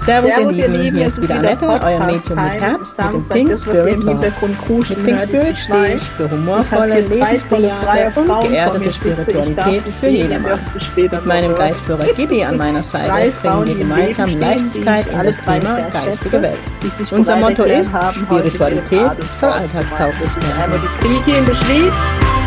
[0.00, 3.58] Servus, Servus ihr Lieben, hier ist wieder Annette, euer Mädchen mit Herz, mit dem Pink
[3.58, 4.88] Spirit Talk.
[4.88, 10.58] Mit Pink Spirit stehe ich für humorvolle, lebensbejahende und geerdete Spiritualität für jedermann.
[10.96, 16.42] Mit meinem Geistführer Gibi an meiner Seite bringen wir gemeinsam Leichtigkeit in das Thema geistige
[16.42, 16.58] Welt.
[17.10, 20.30] Unser Motto ist, Spiritualität soll alltagstauglich
[21.26, 21.94] in der Schweiz,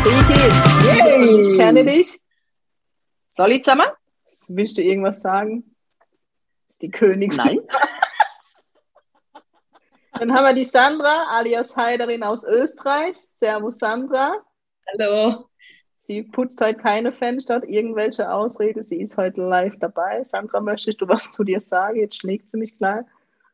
[0.02, 2.20] Kriege, ich kenne dich.
[3.28, 3.86] Soll ich zusammen?
[4.48, 5.62] Willst du irgendwas sagen?
[6.84, 7.36] Die Königin.
[7.38, 7.58] Nein.
[10.18, 13.16] Dann haben wir die Sandra, alias Heiderin aus Österreich.
[13.30, 14.36] Servus Sandra.
[14.92, 15.46] Hallo.
[16.00, 18.82] Sie putzt heute keine Fenster, hat irgendwelche Ausrede.
[18.82, 20.22] Sie ist heute live dabei.
[20.22, 21.98] Sandra, möchtest du was zu dir sagen?
[21.98, 23.06] Jetzt schlägt sie mich klar.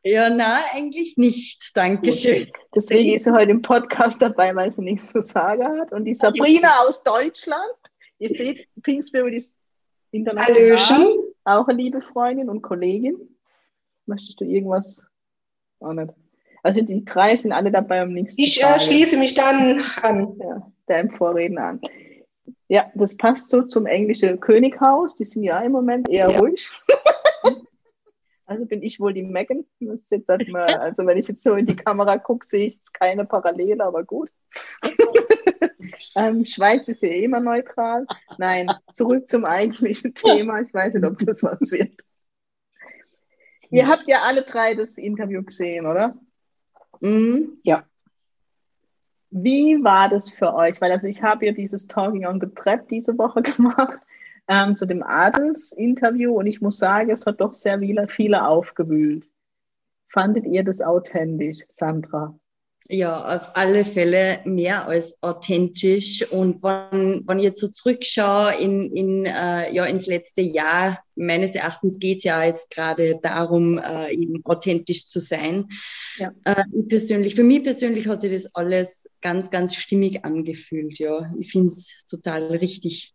[0.03, 1.75] Ja, na, eigentlich nicht.
[1.75, 2.49] Dankeschön.
[2.49, 2.53] Okay.
[2.75, 5.91] Deswegen ist sie heute im Podcast dabei, weil sie nichts zu sagen hat.
[5.93, 7.73] Und die Sabrina aus Deutschland.
[8.19, 9.55] Ihr seht, Pink Spirit ist
[10.11, 10.77] international.
[10.77, 11.30] Hallöchen.
[11.43, 13.17] Auch eine liebe Freundin und Kollegin.
[14.05, 15.05] Möchtest du irgendwas?
[15.79, 16.13] Auch nicht.
[16.63, 20.37] Also die drei sind alle dabei am nächsten Ich äh, schließe mich dann an.
[20.39, 21.81] Ja, deinem Vorredner an.
[22.67, 25.15] Ja, das passt so zum englischen Könighaus.
[25.15, 26.39] Die sind ja im Moment eher ja.
[26.39, 26.71] ruhig.
[28.45, 29.65] also bin ich wohl die Megan.
[29.79, 32.75] Das jetzt halt mal, also wenn ich jetzt so in die Kamera gucke, sehe ich
[32.75, 34.29] jetzt keine Parallele, aber gut.
[36.15, 38.05] Ähm, Schweiz ist ja eh immer neutral.
[38.37, 40.61] Nein, zurück zum eigentlichen Thema.
[40.61, 42.01] Ich weiß nicht, ob das was wird.
[43.69, 46.15] Ihr habt ja alle drei das Interview gesehen, oder?
[46.99, 47.57] Mhm.
[47.63, 47.85] Ja.
[49.29, 50.81] Wie war das für euch?
[50.81, 53.99] Weil also ich habe ja dieses Talking on the Trap diese Woche gemacht
[54.47, 59.25] ähm, zu dem Adels-Interview und ich muss sagen, es hat doch sehr viele, viele aufgewühlt.
[60.09, 62.37] Fandet ihr das authentisch, Sandra?
[62.93, 66.29] Ja, auf alle Fälle mehr als authentisch.
[66.29, 71.55] Und wenn, wenn ich jetzt so zurückschaue in, in, äh, ja, ins letzte Jahr, meines
[71.55, 75.69] Erachtens geht es ja jetzt gerade darum, äh, eben authentisch zu sein.
[76.17, 76.33] Ja.
[76.43, 80.99] Äh, persönlich, für mich persönlich hat sich das alles ganz, ganz stimmig angefühlt.
[80.99, 83.13] Ja, ich finde es total richtig.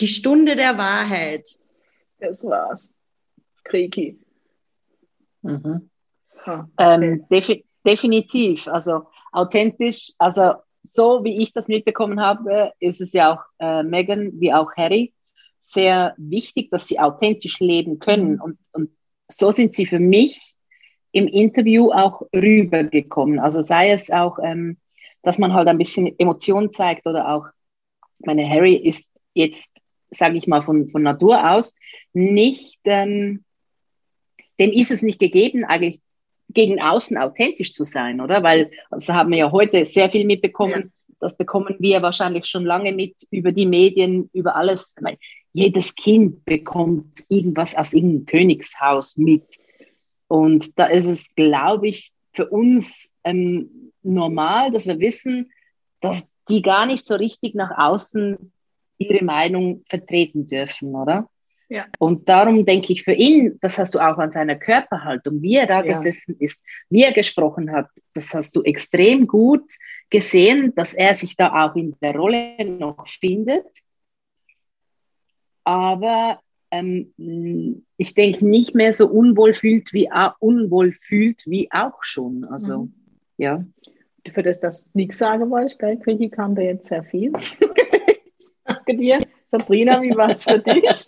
[0.00, 1.46] Die Stunde der Wahrheit.
[2.20, 2.94] Das war's.
[3.64, 4.18] Kriki.
[5.42, 5.90] Mhm.
[6.46, 7.04] Ah, okay.
[7.04, 7.26] ähm,
[7.84, 13.82] Definitiv, also authentisch, also so wie ich das mitbekommen habe, ist es ja auch äh,
[13.82, 15.12] Megan wie auch Harry
[15.58, 18.40] sehr wichtig, dass sie authentisch leben können.
[18.40, 18.90] Und, und
[19.28, 20.40] so sind sie für mich
[21.12, 23.38] im Interview auch rübergekommen.
[23.38, 24.76] Also sei es auch, ähm,
[25.22, 27.46] dass man halt ein bisschen Emotionen zeigt oder auch,
[28.18, 29.68] meine Harry ist jetzt,
[30.10, 31.74] sage ich mal, von, von Natur aus
[32.12, 33.44] nicht, ähm,
[34.58, 36.00] dem ist es nicht gegeben, eigentlich
[36.54, 38.42] gegen außen authentisch zu sein, oder?
[38.42, 40.92] Weil, das haben wir ja heute sehr viel mitbekommen.
[41.08, 41.16] Ja.
[41.20, 44.94] Das bekommen wir wahrscheinlich schon lange mit über die Medien, über alles.
[45.00, 45.18] Meine,
[45.52, 49.44] jedes Kind bekommt irgendwas aus irgendeinem Königshaus mit.
[50.28, 55.50] Und da ist es, glaube ich, für uns ähm, normal, dass wir wissen,
[56.00, 58.52] dass die gar nicht so richtig nach außen
[58.98, 61.28] ihre Meinung vertreten dürfen, oder?
[61.68, 61.86] Ja.
[61.98, 65.66] Und darum denke ich für ihn, das hast du auch an seiner Körperhaltung, wie er
[65.66, 65.92] da ja.
[65.92, 69.64] gesessen ist, wie er gesprochen hat, das hast du extrem gut
[70.10, 73.66] gesehen, dass er sich da auch in der Rolle noch findet.
[75.64, 80.10] Aber ähm, ich denke nicht mehr so unwohl fühlt wie,
[80.40, 82.44] unwohl fühlt wie auch schon.
[82.44, 82.94] Also, mhm.
[83.38, 83.64] ja.
[84.32, 87.32] Für das, dass nichts sagen wollte, gell, Quickie kam da jetzt sehr viel.
[88.64, 89.20] Danke dir.
[89.48, 91.04] Sabrina, wie war es für dich?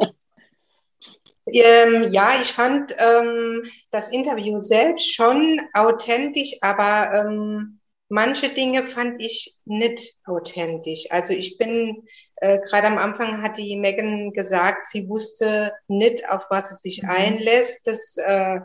[1.46, 9.22] Ähm, ja, ich fand ähm, das Interview selbst schon authentisch, aber ähm, manche Dinge fand
[9.22, 11.06] ich nicht authentisch.
[11.10, 12.04] Also ich bin,
[12.36, 17.02] äh, gerade am Anfang hat die Megan gesagt, sie wusste nicht, auf was es sich
[17.02, 17.10] mhm.
[17.10, 17.86] einlässt.
[17.86, 18.60] Das, äh,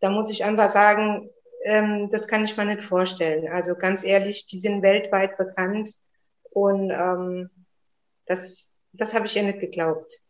[0.00, 1.28] da muss ich einfach sagen,
[1.64, 3.48] ähm, das kann ich mir nicht vorstellen.
[3.52, 5.90] Also ganz ehrlich, die sind weltweit bekannt
[6.50, 7.50] und ähm,
[8.26, 10.22] das, das habe ich ihr nicht geglaubt.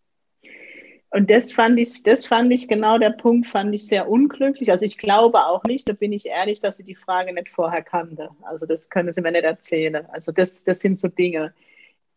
[1.15, 4.71] Und das fand ich, das fand ich genau der Punkt, fand ich sehr unglücklich.
[4.71, 7.83] Also ich glaube auch nicht, da bin ich ehrlich, dass sie die Frage nicht vorher
[7.83, 8.31] kannte.
[8.41, 10.07] Also das können sie mir nicht erzählen.
[10.11, 11.53] Also das, das sind so Dinge.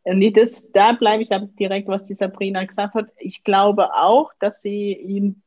[0.03, 3.09] Und das, da bleibe ich direkt, was die Sabrina gesagt hat.
[3.17, 5.41] Ich glaube auch, dass sie ihn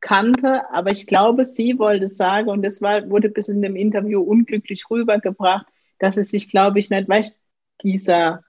[0.00, 4.20] kannte, aber ich glaube, sie wollte sagen, und das war, wurde bis in dem Interview
[4.22, 5.66] unglücklich rübergebracht,
[5.98, 7.36] dass es sich, glaube ich, nicht, weißt
[7.82, 8.44] dieser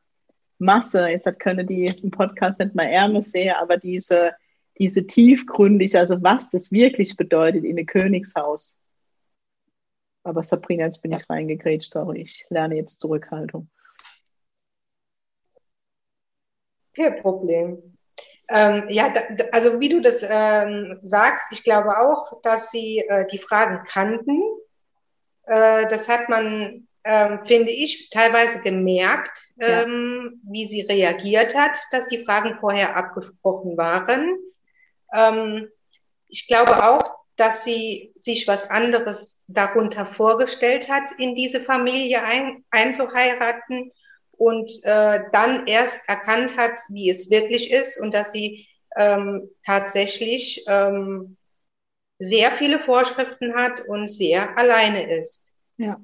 [0.57, 4.33] Masse, jetzt hat können die im Podcast nicht mal Ärmel sehen, aber diese,
[4.77, 8.77] diese tiefgründig, also was das wirklich bedeutet in ein Königshaus.
[10.23, 13.69] Aber Sabrina, jetzt bin ich reingegrätscht, sorry, ich lerne jetzt Zurückhaltung.
[16.95, 17.95] Kein Problem.
[18.47, 23.27] Ähm, ja, da, also wie du das ähm, sagst, ich glaube auch, dass sie äh,
[23.27, 24.41] die Fragen kannten.
[25.45, 30.51] Äh, das hat man, ähm, finde ich, teilweise gemerkt, ähm, ja.
[30.51, 34.35] wie sie reagiert hat, dass die Fragen vorher abgesprochen waren.
[35.13, 35.69] Ähm,
[36.27, 42.65] ich glaube auch, dass sie sich was anderes darunter vorgestellt hat, in diese Familie ein,
[42.71, 43.91] einzuheiraten
[44.31, 48.67] und äh, dann erst erkannt hat, wie es wirklich ist und dass sie
[48.97, 51.37] ähm, tatsächlich ähm,
[52.17, 55.53] sehr viele Vorschriften hat und sehr alleine ist.
[55.77, 55.99] Ja.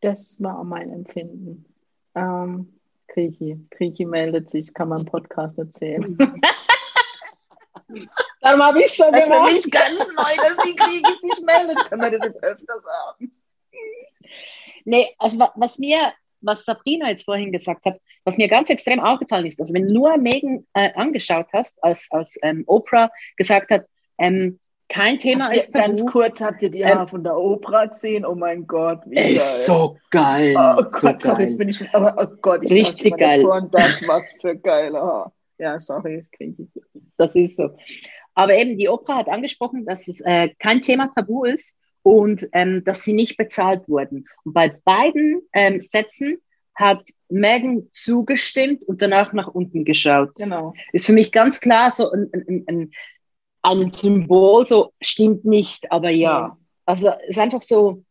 [0.00, 1.66] Das war mein Empfinden.
[2.14, 2.72] Ähm,
[3.08, 3.58] Kriki.
[3.70, 6.16] Kriki meldet sich, kann man im Podcast erzählen.
[8.40, 9.48] Darum habe ich schon das gemacht.
[9.48, 11.76] Das ist für mich ganz neu, dass die Kriki sich meldet.
[11.88, 13.32] Können wir das jetzt öfters haben?
[14.84, 19.46] Nee, also was mir, was Sabrina jetzt vorhin gesagt hat, was mir ganz extrem aufgefallen
[19.46, 23.86] ist, also wenn du nur Megan äh, angeschaut hast, als, als ähm, Oprah gesagt hat,
[24.18, 24.58] ähm,
[24.90, 28.26] kein Thema habt ist Ganz kurz, habt ihr die ähm, von der Oprah gesehen?
[28.26, 29.36] Oh mein Gott, wie geil.
[29.36, 30.54] Ist so geil.
[30.58, 31.40] Oh Gott, so sorry, geil.
[31.40, 33.46] jetzt bin ich, aber oh Gott, ich Richtig geil.
[33.46, 34.92] Und das, was für geil.
[34.94, 35.26] Oh.
[35.58, 36.82] Ja, sorry, kriege ich.
[37.16, 37.70] Das ist so.
[38.34, 42.82] Aber eben, die Oprah hat angesprochen, dass es äh, kein Thema tabu ist und ähm,
[42.84, 44.26] dass sie nicht bezahlt wurden.
[44.44, 46.38] Und bei beiden ähm, Sätzen
[46.74, 50.34] hat Megan zugestimmt und danach nach unten geschaut.
[50.34, 50.72] Genau.
[50.92, 52.90] Ist für mich ganz klar so ein, ein, ein,
[53.62, 56.56] ein Symbol, so stimmt nicht, aber ja.
[56.86, 58.02] Also es ist einfach so,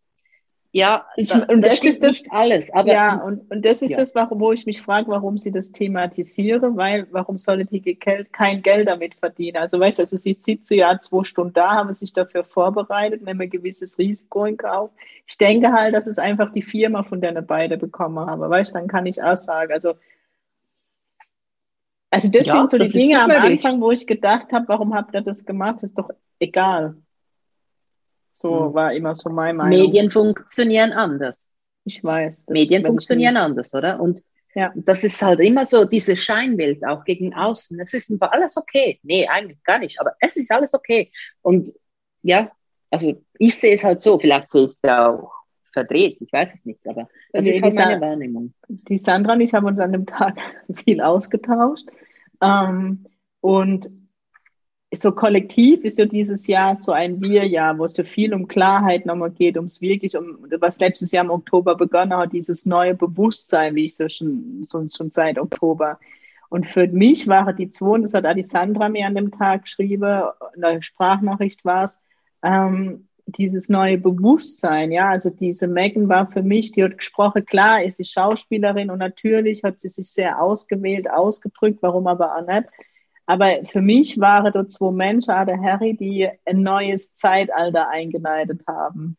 [0.72, 2.72] ja, ich, und das, das ist das, nicht alles.
[2.72, 3.98] Aber, ja, und, und das ist ja.
[3.98, 8.62] das, wo ich mich frage, warum sie das thematisieren, weil warum sollte die Geld, kein
[8.62, 9.58] Geld damit verdienen?
[9.58, 13.42] Also weißt du, also sie sitzt ja zwei Stunden da, haben sich dafür vorbereitet, nehmen
[13.42, 14.92] ein gewisses Risiko in Kauf.
[15.26, 18.48] Ich denke halt, dass es einfach die Firma, von der beide bekommen haben.
[18.48, 19.96] Weißt du, dann kann ich auch sagen, also
[22.10, 25.14] also das ja, sind so die Dinge am Anfang, wo ich gedacht habe, warum habt
[25.14, 25.84] ihr das gemacht?
[25.84, 26.10] Ist doch
[26.40, 26.96] egal.
[28.34, 28.74] So hm.
[28.74, 29.78] war immer so mein Meinung.
[29.78, 31.52] Medien funktionieren anders.
[31.86, 32.48] Ich weiß.
[32.50, 34.00] Medien funktionieren anders, oder?
[34.00, 34.22] Und
[34.56, 34.72] ja.
[34.76, 37.80] das ist halt immer so diese Scheinwelt auch gegen außen.
[37.80, 39.00] Es ist alles okay.
[39.04, 41.12] Nee, eigentlich gar nicht, aber es ist alles okay.
[41.42, 41.72] Und
[42.22, 42.52] ja,
[42.90, 45.32] also ich sehe es halt so, vielleicht sehe ich es ja auch
[45.72, 48.54] verdreht, ich weiß es nicht, aber das nee, ist halt meine Wahrnehmung.
[48.68, 50.38] Die Sandra und ich haben uns an dem Tag
[50.84, 51.88] viel ausgetauscht.
[52.42, 53.06] Ähm,
[53.42, 53.90] und
[54.92, 59.06] so kollektiv ist ja dieses Jahr so ein Wir-Jahr, wo es so viel um Klarheit
[59.06, 63.76] nochmal geht, ums wirklich, um was letztes Jahr im Oktober begonnen hat, dieses neue Bewusstsein,
[63.76, 66.00] wie ich so schon, so, schon seit Oktober.
[66.50, 70.24] Und für mich waren die zwei, das hat Alessandra mir an dem Tag geschrieben,
[70.56, 72.02] eine Sprachnachricht war es,
[72.42, 77.84] ähm, dieses neue Bewusstsein, ja, also diese Megan war für mich, die hat gesprochen, klar,
[77.84, 82.68] ist sie Schauspielerin und natürlich hat sie sich sehr ausgewählt, ausgedrückt, warum aber auch nicht.
[83.26, 89.18] Aber für mich waren dort zwei Menschen, der Harry, die ein neues Zeitalter eingeleitet haben.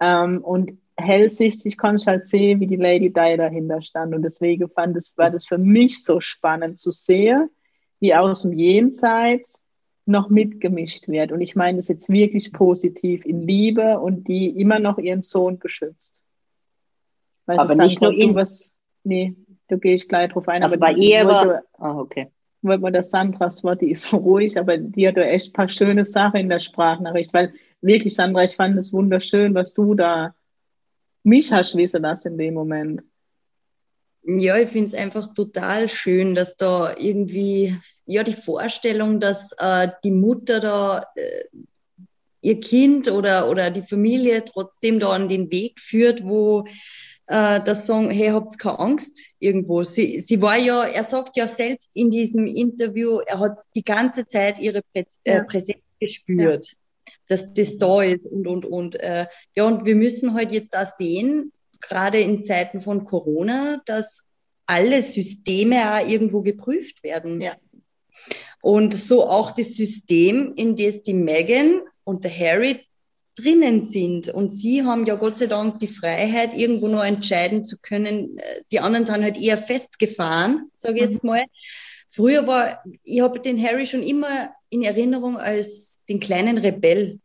[0.00, 4.14] Ähm, und hellsichtig konnte ich halt sehen, wie die Lady Di dahinter stand.
[4.14, 7.50] Und deswegen fand es, war das für mich so spannend zu sehen,
[8.00, 9.64] wie aus dem Jenseits
[10.08, 11.32] noch mitgemischt wird.
[11.32, 15.58] Und ich meine das jetzt wirklich positiv in Liebe und die immer noch ihren Sohn
[15.58, 16.22] beschützt.
[17.46, 18.34] Weil aber nicht nur ihn.
[18.34, 18.74] Was,
[19.04, 19.36] nee,
[19.68, 20.62] da gehe ich gleich drauf ein.
[20.62, 22.28] Also aber bei ihr war, ah, okay
[22.62, 25.52] weil man das Sandras war, die ist so ruhig, aber die hat da echt ein
[25.52, 29.94] paar schöne Sachen in der Sprachnachricht, weil wirklich, Sandra, ich fand es wunderschön, was du
[29.94, 30.34] da
[31.22, 33.02] mich hast wissen lassen in dem Moment.
[34.22, 39.88] Ja, ich finde es einfach total schön, dass da irgendwie, ja, die Vorstellung, dass äh,
[40.04, 41.44] die Mutter da äh,
[42.40, 46.64] ihr Kind oder, oder die Familie trotzdem da an den Weg führt, wo
[47.26, 49.82] äh, das sagen, hey, habt keine Angst irgendwo.
[49.82, 54.26] Sie, sie war ja, er sagt ja selbst in diesem Interview, er hat die ganze
[54.26, 55.44] Zeit ihre Prä äh, ja.
[55.44, 57.12] Präsenz gespürt, ja.
[57.28, 58.94] dass das da ist und, und, und.
[58.96, 64.22] Äh, ja, und wir müssen halt jetzt da sehen, gerade in Zeiten von Corona, dass
[64.66, 67.40] alle Systeme auch irgendwo geprüft werden.
[67.40, 67.56] Ja.
[68.60, 72.84] Und so auch das System, in das die Megan und der Harry
[73.36, 74.28] drinnen sind.
[74.28, 78.40] Und sie haben ja Gott sei Dank die Freiheit, irgendwo noch entscheiden zu können.
[78.72, 81.30] Die anderen sind halt eher festgefahren, sage ich jetzt mhm.
[81.30, 81.44] mal.
[82.10, 87.20] Früher war, ich habe den Harry schon immer in Erinnerung als den kleinen Rebell.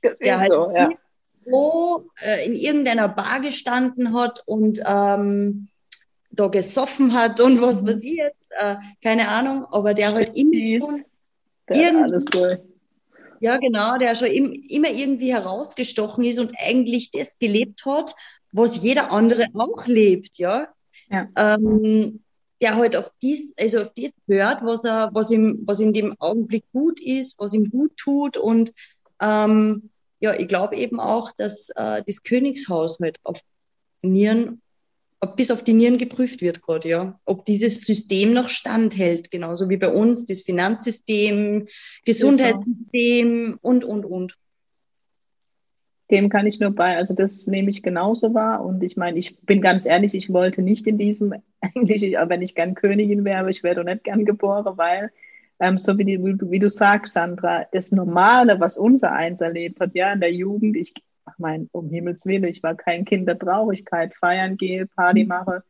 [0.00, 0.88] Das der halt so, ja.
[1.44, 5.68] Wo, äh, in irgendeiner Bar gestanden hat und ähm,
[6.30, 7.88] da gesoffen hat und was mhm.
[7.88, 12.58] weiß ich jetzt, äh, keine Ahnung, aber der halt immer alles durch
[13.40, 18.14] ja, genau, der schon im, immer irgendwie herausgestochen ist und eigentlich das gelebt hat,
[18.52, 20.68] was jeder andere auch lebt, ja.
[21.10, 21.28] ja.
[21.36, 22.22] Ähm,
[22.62, 26.14] der halt auf dies, also auf das hört, was er, was ihm, was in dem
[26.20, 28.72] Augenblick gut ist, was ihm gut tut und
[29.20, 29.89] ähm,
[30.20, 33.40] ja, ich glaube eben auch, dass äh, das Königshaus halt auf
[34.02, 34.60] Nieren,
[35.36, 37.20] bis auf die Nieren geprüft wird gerade, ja.
[37.24, 41.66] Ob dieses System noch standhält, genauso wie bei uns, das Finanzsystem,
[42.04, 44.36] Gesundheitssystem und, und, und.
[46.10, 48.64] Dem kann ich nur bei, also das nehme ich genauso wahr.
[48.64, 52.54] Und ich meine, ich bin ganz ehrlich, ich wollte nicht in diesem, eigentlich, wenn ich
[52.54, 55.12] gern Königin wäre, ich wäre doch nicht gern geboren, weil
[55.60, 59.78] ähm, so wie, die, wie, wie, du sagst, Sandra, das Normale, was unser Eins erlebt
[59.80, 60.94] hat, ja, in der Jugend, ich
[61.38, 65.28] meine, um Himmels Willen, ich war kein Kind der Traurigkeit, feiern gehe, Party mhm.
[65.28, 65.62] mache,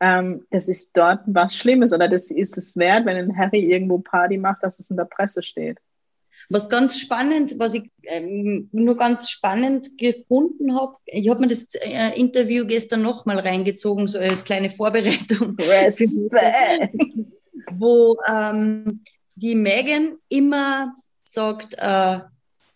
[0.00, 3.98] ähm, das ist dort was Schlimmes oder das ist es wert, wenn ein Harry irgendwo
[3.98, 5.78] Party macht, dass es in der Presse steht.
[6.48, 11.74] Was ganz spannend, was ich ähm, nur ganz spannend gefunden habe, ich habe mir das
[11.74, 15.56] äh, Interview gestern nochmal reingezogen, so als kleine Vorbereitung.
[17.72, 19.02] wo ähm,
[19.36, 22.20] die Megan immer sagt, äh,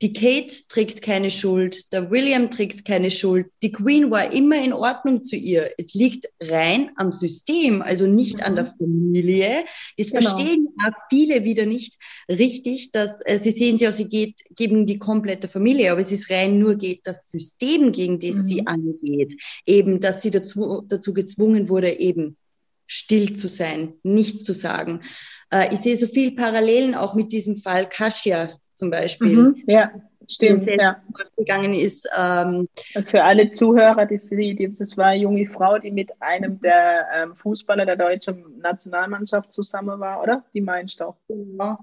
[0.02, 4.72] die Kate trägt keine Schuld, der William trägt keine Schuld, die Queen war immer in
[4.72, 5.72] Ordnung zu ihr.
[5.76, 8.78] Es liegt rein am System, also nicht an der mhm.
[8.78, 9.64] Familie.
[9.98, 10.22] Das genau.
[10.22, 11.96] verstehen auch viele wieder nicht
[12.30, 16.12] richtig, dass äh, sie sehen sie auch, sie geht gegen die komplette Familie, aber es
[16.12, 18.44] ist rein nur geht das System, gegen das mhm.
[18.44, 19.42] sie angeht.
[19.66, 22.38] Eben, dass sie dazu, dazu gezwungen wurde, eben
[22.86, 25.02] still zu sein, nichts zu sagen.
[25.50, 29.36] Äh, ich sehe so viel Parallelen auch mit diesem Fall Kasia zum Beispiel.
[29.36, 29.90] Mhm, ja,
[30.28, 30.66] stimmt.
[30.66, 31.02] Ja.
[31.36, 32.08] Gegangen ist.
[32.16, 32.68] Ähm,
[33.04, 37.36] für alle Zuhörer, die sieht, das war eine junge Frau, die mit einem der ähm,
[37.36, 40.44] Fußballer der deutschen Nationalmannschaft zusammen war, oder?
[40.54, 41.16] Die meinst du auch.
[41.28, 41.78] Genau.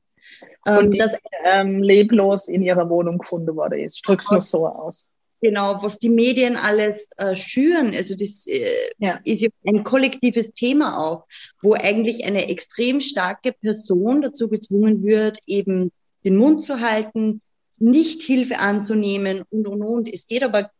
[0.66, 3.78] Und ähm, die das, ähm, leblos in ihrer Wohnung gefunden wurde.
[3.78, 5.10] Ich drück's nur so aus.
[5.40, 9.20] Genau, was die Medien alles äh, schüren, also das äh, ja.
[9.24, 11.28] ist ja ein kollektives Thema auch,
[11.62, 15.92] wo eigentlich eine extrem starke Person dazu gezwungen wird, eben
[16.26, 17.42] den Mund zu halten,
[17.80, 20.12] nicht Hilfe anzunehmen und, und, und.
[20.12, 20.72] Es geht aber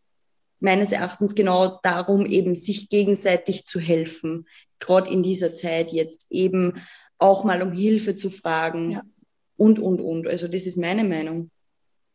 [0.60, 4.48] meines Erachtens genau darum, eben sich gegenseitig zu helfen,
[4.80, 6.82] gerade in dieser Zeit jetzt eben
[7.20, 9.02] auch mal um Hilfe zu fragen ja.
[9.56, 10.28] und, und, und.
[10.28, 11.52] Also das ist meine Meinung.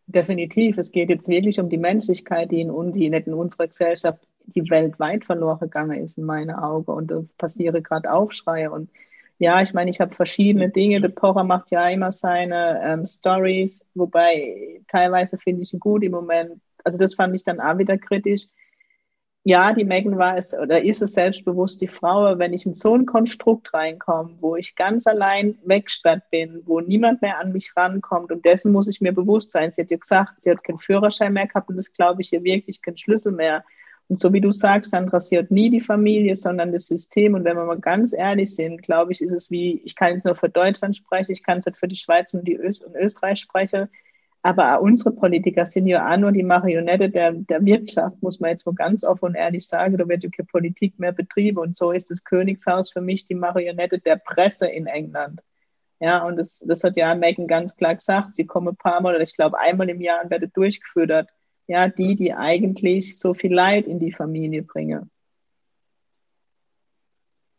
[0.07, 0.79] Definitiv.
[0.79, 4.69] Es geht jetzt wirklich um die Menschlichkeit, die in, die nicht in unserer Gesellschaft, die
[4.69, 6.91] weltweit verloren gegangen ist, in meinen Augen.
[6.91, 8.71] Und da passieren gerade Aufschreie.
[8.71, 8.91] Und
[9.39, 11.01] ja, ich meine, ich habe verschiedene Dinge.
[11.01, 16.13] Der Pocher macht ja immer seine ähm, Stories, wobei teilweise finde ich ihn gut im
[16.13, 16.61] Moment.
[16.85, 18.47] Also das fand ich dann auch wieder kritisch
[19.45, 22.95] ja, die Megan war es oder ist es selbstbewusst die Frau, wenn ich in so
[22.95, 28.31] ein Konstrukt reinkomme, wo ich ganz allein weggesperrt bin, wo niemand mehr an mich rankommt
[28.31, 29.73] und dessen muss ich mir bewusst sein.
[29.73, 32.45] Sie hat ja gesagt, sie hat keinen Führerschein mehr gehabt und das glaube ich ihr
[32.45, 33.65] wirklich keinen Schlüssel mehr.
[34.09, 37.35] Und so wie du sagst, Sandra, sie hat nie die Familie, sondern das System.
[37.35, 40.25] Und wenn wir mal ganz ehrlich sind, glaube ich, ist es wie, ich kann es
[40.25, 42.95] nur für Deutschland sprechen, ich kann es nicht für die Schweiz und die Öst und
[42.95, 43.89] Österreich sprechen.
[44.45, 48.67] Aber unsere Politiker sind ja auch nur die Marionette der, der Wirtschaft, muss man jetzt
[48.67, 49.97] mal ganz offen und ehrlich sagen.
[49.97, 51.59] Da wird ja keine Politik mehr betrieben.
[51.59, 55.41] Und so ist das Königshaus für mich die Marionette der Presse in England.
[56.01, 58.35] Ja, und das, das hat ja Megan ganz klar gesagt.
[58.35, 61.29] Sie kommen ein paar Mal, oder ich glaube einmal im Jahr und werden durchgeführt.
[61.69, 65.09] Ja, die, die eigentlich so viel Leid in die Familie bringen.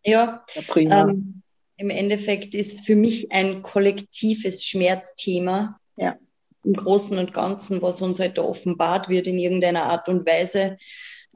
[0.04, 0.44] Ja,
[0.76, 1.42] ja ähm,
[1.78, 5.80] im Endeffekt ist für mich ein kollektives Schmerzthema.
[5.96, 6.18] Ja
[6.64, 10.78] im Großen und Ganzen, was uns halt da offenbart wird in irgendeiner Art und Weise.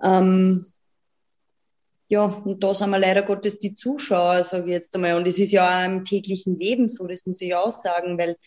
[0.03, 0.65] Ähm,
[2.09, 5.15] ja, und da sind wir leider Gottes die Zuschauer, sage ich jetzt einmal.
[5.15, 8.37] Und es ist ja auch im täglichen Leben so, das muss ich auch sagen, weil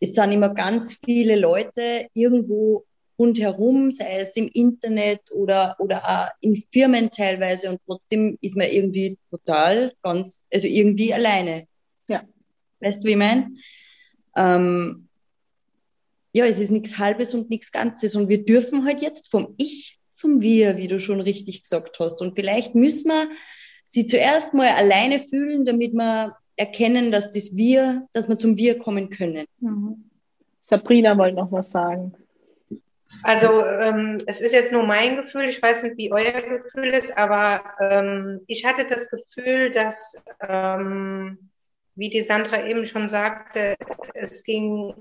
[0.00, 2.84] es sind immer ganz viele Leute irgendwo
[3.18, 7.70] rundherum, sei es im Internet oder, oder auch in Firmen teilweise.
[7.70, 11.66] Und trotzdem ist man irgendwie total ganz, also irgendwie alleine.
[12.08, 12.24] Ja.
[12.80, 13.50] Weißt du, wie ich meine?
[14.36, 15.05] Ähm,
[16.36, 18.14] ja, es ist nichts Halbes und nichts Ganzes.
[18.14, 22.20] Und wir dürfen halt jetzt vom Ich zum Wir, wie du schon richtig gesagt hast.
[22.20, 23.30] Und vielleicht müssen wir
[23.86, 28.78] sie zuerst mal alleine fühlen, damit wir erkennen, dass das Wir, dass wir zum Wir
[28.78, 29.46] kommen können.
[29.60, 30.10] Mhm.
[30.60, 32.12] Sabrina wollte noch was sagen.
[33.22, 37.16] Also ähm, es ist jetzt nur mein Gefühl, ich weiß nicht, wie euer Gefühl ist,
[37.16, 41.50] aber ähm, ich hatte das Gefühl, dass, ähm,
[41.94, 43.74] wie die Sandra eben schon sagte,
[44.12, 44.92] es ging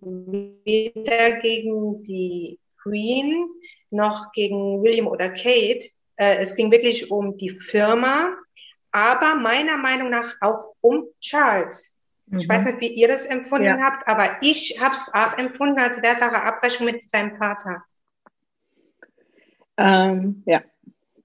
[0.00, 3.48] weder gegen die Queen
[3.90, 5.84] noch gegen William oder Kate.
[6.16, 8.36] Äh, es ging wirklich um die Firma,
[8.92, 11.96] aber meiner Meinung nach auch um Charles.
[12.26, 12.38] Mhm.
[12.40, 13.78] Ich weiß nicht, wie ihr das empfunden ja.
[13.78, 17.36] habt, aber ich habe es auch empfunden, als wäre es auch eine Abrechnung mit seinem
[17.36, 17.84] Vater.
[19.76, 20.62] Ähm, ja,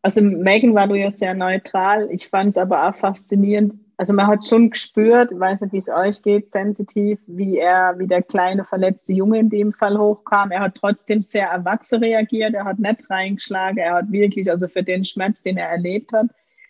[0.01, 2.09] also Megan war du ja sehr neutral.
[2.11, 5.87] Ich fand es aber auch faszinierend, also man hat schon gespürt, weiß nicht, wie es
[5.87, 10.51] euch geht, sensitiv, wie er, wie der kleine verletzte Junge in dem Fall hochkam.
[10.51, 14.83] Er hat trotzdem sehr erwachsen reagiert, er hat nicht reingeschlagen, er hat wirklich, also für
[14.83, 16.25] den Schmerz, den er erlebt hat,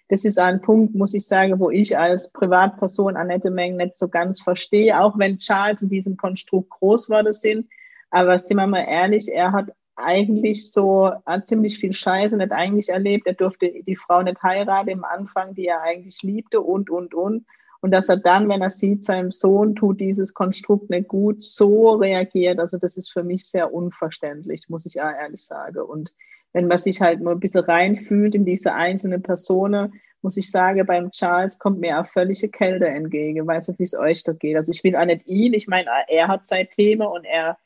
[0.09, 4.09] das ist ein Punkt, muss ich sagen, wo ich als Privatperson Annette Meng nicht so
[4.09, 7.67] ganz verstehe, auch wenn Charles in diesem Konstrukt groß wurde sind.
[8.11, 12.89] Aber sind wir mal ehrlich, er hat eigentlich so hat ziemlich viel Scheiße nicht eigentlich
[12.89, 13.27] erlebt.
[13.27, 17.45] Er durfte die Frau nicht heiraten im Anfang, die er eigentlich liebte und, und, und.
[17.81, 21.91] Und dass er dann, wenn er sieht, seinem Sohn tut dieses Konstrukt nicht gut, so
[21.91, 22.59] reagiert.
[22.59, 25.81] Also das ist für mich sehr unverständlich, muss ich ehrlich sagen.
[25.81, 26.15] Und
[26.53, 30.85] wenn man sich halt nur ein bisschen reinfühlt in diese einzelne Person, muss ich sagen,
[30.85, 33.45] beim Charles kommt mir auch völlige Kälte entgegen.
[33.45, 34.55] Weiß nicht, wie es euch da geht.
[34.55, 35.53] Also ich will auch nicht ihn.
[35.53, 37.57] Ich meine, er hat sein Thema und er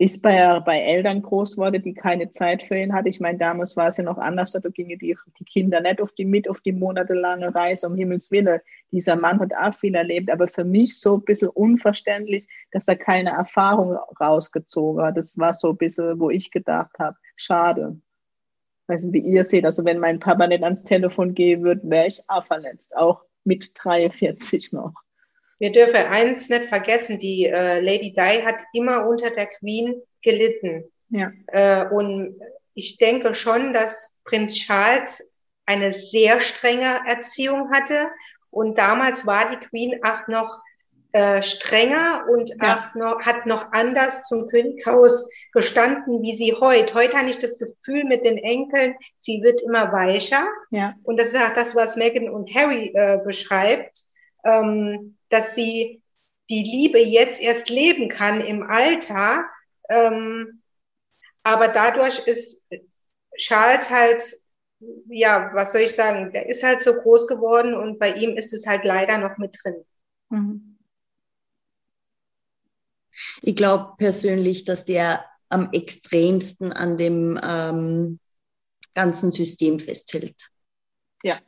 [0.00, 3.10] ist bei, bei Eltern groß geworden, die keine Zeit für ihn hatte.
[3.10, 6.12] Ich meine, damals war es ja noch anders, da gingen die, die Kinder nicht auf
[6.12, 8.60] die mit auf die monatelange Reise, um Himmels Willen.
[8.92, 12.96] Dieser Mann hat auch viel erlebt, aber für mich so ein bisschen unverständlich, dass er
[12.96, 15.18] keine Erfahrung rausgezogen hat.
[15.18, 18.00] Das war so ein bisschen, wo ich gedacht habe, schade.
[18.86, 22.06] weiß nicht, wie ihr seht, also wenn mein Papa nicht ans Telefon gehen würde, wäre
[22.06, 24.94] ich auch verletzt, auch mit 43 noch.
[25.60, 30.84] Wir dürfen eins nicht vergessen, die äh, Lady Di hat immer unter der Queen gelitten.
[31.10, 31.30] Ja.
[31.48, 32.40] Äh, und
[32.74, 35.22] ich denke schon, dass Prinz Charles
[35.66, 38.08] eine sehr strenge Erziehung hatte.
[38.48, 40.60] Und damals war die Queen auch noch
[41.12, 42.76] äh, strenger und ja.
[42.76, 46.94] auch noch, hat noch anders zum Könighaus gestanden, wie sie heute.
[46.94, 50.46] Heute habe ich das Gefühl mit den Enkeln, sie wird immer weicher.
[50.70, 50.94] Ja.
[51.02, 54.00] Und das ist auch das, was Meghan und Harry äh, beschreibt.
[54.44, 56.02] Ähm, dass sie
[56.50, 59.44] die Liebe jetzt erst leben kann im Alter.
[59.88, 60.62] Ähm,
[61.42, 62.66] aber dadurch ist
[63.36, 64.22] Charles halt,
[65.08, 68.52] ja, was soll ich sagen, der ist halt so groß geworden und bei ihm ist
[68.52, 69.84] es halt leider noch mit drin.
[70.28, 70.78] Mhm.
[73.42, 78.18] Ich glaube persönlich, dass der am extremsten an dem ähm,
[78.94, 80.50] ganzen System festhält.
[81.22, 81.40] Ja,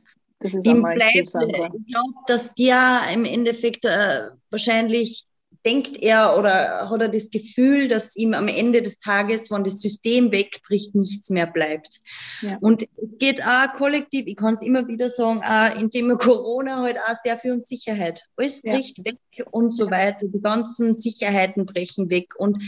[0.43, 5.27] das ist ihm bleibt, ich glaube, dass der im Endeffekt äh, wahrscheinlich
[5.65, 9.81] denkt er oder hat er das Gefühl, dass ihm am Ende des Tages, wenn das
[9.81, 12.01] System wegbricht, nichts mehr bleibt.
[12.41, 12.59] Ja.
[12.61, 16.83] Und es geht auch kollektiv, ich kann es immer wieder sagen, auch in dem Corona
[16.83, 18.25] halt auch sehr viel um Sicherheit.
[18.37, 19.05] Alles bricht ja.
[19.05, 19.19] weg
[19.51, 20.27] und so weiter.
[20.27, 22.35] Die ganzen Sicherheiten brechen weg.
[22.37, 22.59] Und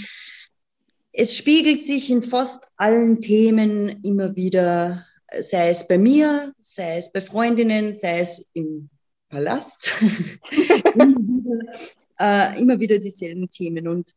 [1.13, 5.05] es spiegelt sich in fast allen Themen immer wieder
[5.41, 8.91] sei es bei mir, sei es bei Freundinnen, sei es im
[9.29, 9.93] Palast,
[10.95, 11.83] immer, wieder,
[12.21, 13.89] äh, immer, wieder, dieselben Themen.
[13.89, 14.13] Und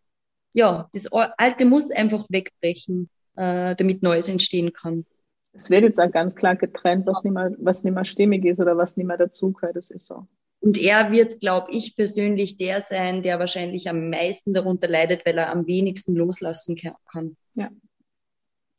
[0.53, 5.05] ja, das Alte muss einfach wegbrechen, äh, damit Neues entstehen kann.
[5.53, 8.59] Es wird jetzt auch ganz klar getrennt, was nicht mehr, was nicht mehr stimmig ist
[8.59, 9.75] oder was nicht mehr dazugehört.
[9.75, 10.27] Das ist so.
[10.59, 15.37] Und er wird, glaube ich, persönlich der sein, der wahrscheinlich am meisten darunter leidet, weil
[15.37, 16.75] er am wenigsten loslassen
[17.11, 17.37] kann.
[17.55, 17.69] Ja,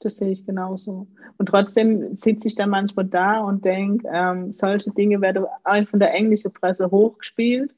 [0.00, 1.08] das sehe ich genauso.
[1.38, 5.46] Und trotzdem sitze ich da manchmal da und denke, ähm, solche Dinge werden
[5.90, 7.74] von der englischen Presse hochgespielt.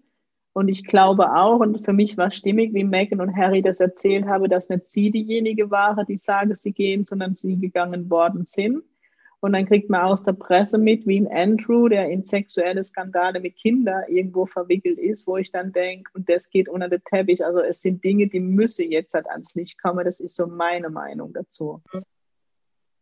[0.53, 4.27] Und ich glaube auch, und für mich war stimmig, wie Megan und Harry das erzählt
[4.27, 8.83] haben, dass nicht sie diejenige waren, die sagen, sie gehen, sondern sie gegangen worden sind.
[9.41, 13.41] Und dann kriegt man aus der Presse mit, wie ein Andrew, der in sexuelle Skandale
[13.41, 17.45] mit Kindern irgendwo verwickelt ist, wo ich dann denke, und das geht unter den Teppich.
[17.45, 20.05] Also es sind Dinge, die müssen jetzt halt ans Licht kommen.
[20.05, 21.81] Das ist so meine Meinung dazu.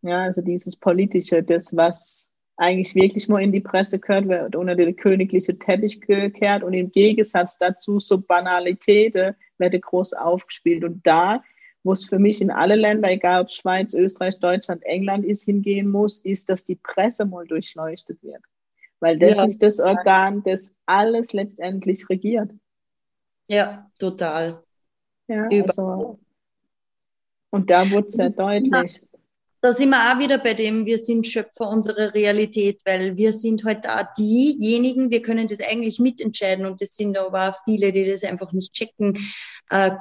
[0.02, 4.76] Ja, also dieses Politische, das, was eigentlich wirklich nur in die Presse gehört, wird unter
[4.76, 10.84] den königlichen Teppich gekehrt und im Gegensatz dazu so Banalitäten werden groß aufgespielt.
[10.84, 11.42] Und da
[11.88, 15.90] wo es für mich in alle Länder, egal ob Schweiz, Österreich, Deutschland, England ist, hingehen
[15.90, 18.42] muss, ist, dass die Presse mal durchleuchtet wird.
[19.00, 19.44] Weil das ja.
[19.46, 22.50] ist das Organ, das alles letztendlich regiert.
[23.46, 24.62] Ja, total.
[25.28, 26.18] Ja, also,
[27.48, 29.02] und da wurde es sehr deutlich.
[29.62, 33.64] Da sind wir auch wieder bei dem, wir sind Schöpfer unserer Realität, weil wir sind
[33.64, 38.04] halt da diejenigen, wir können das eigentlich mitentscheiden und das sind aber auch viele, die
[38.04, 39.18] das einfach nicht checken.
[39.70, 39.92] Äh,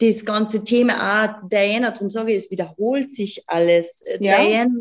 [0.00, 4.02] das ganze Thema auch Diana, darum sage ich, es wiederholt sich alles.
[4.02, 4.40] Äh, ja.
[4.40, 4.74] Diana,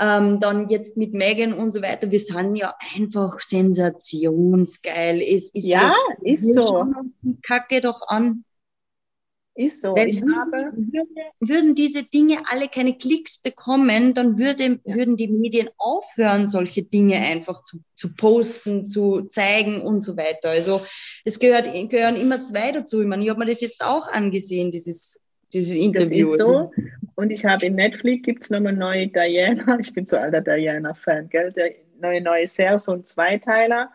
[0.00, 5.20] ähm, dann jetzt mit Megan und so weiter, wir sind ja einfach sensationsgeil.
[5.20, 6.86] Es ist ja, ist so.
[7.46, 8.44] Kacke doch an.
[9.56, 9.94] Ist so.
[9.94, 10.72] Weil ich habe
[11.38, 14.94] würden diese Dinge alle keine Klicks bekommen, dann würde, ja.
[14.96, 20.50] würden die Medien aufhören, solche Dinge einfach zu, zu posten, zu zeigen und so weiter.
[20.50, 20.80] Also
[21.24, 23.00] es gehört, gehören immer zwei dazu.
[23.00, 25.20] Ich meine, ich habe mir das jetzt auch angesehen, dieses,
[25.52, 26.26] dieses Interview.
[26.26, 26.72] Das ist so.
[27.14, 29.78] Und ich habe in Netflix gibt es nochmal neue Diana.
[29.78, 31.52] Ich bin so alter Diana-Fan, gell?
[31.52, 33.92] Der neue, neue Serie, so ein Zweiteiler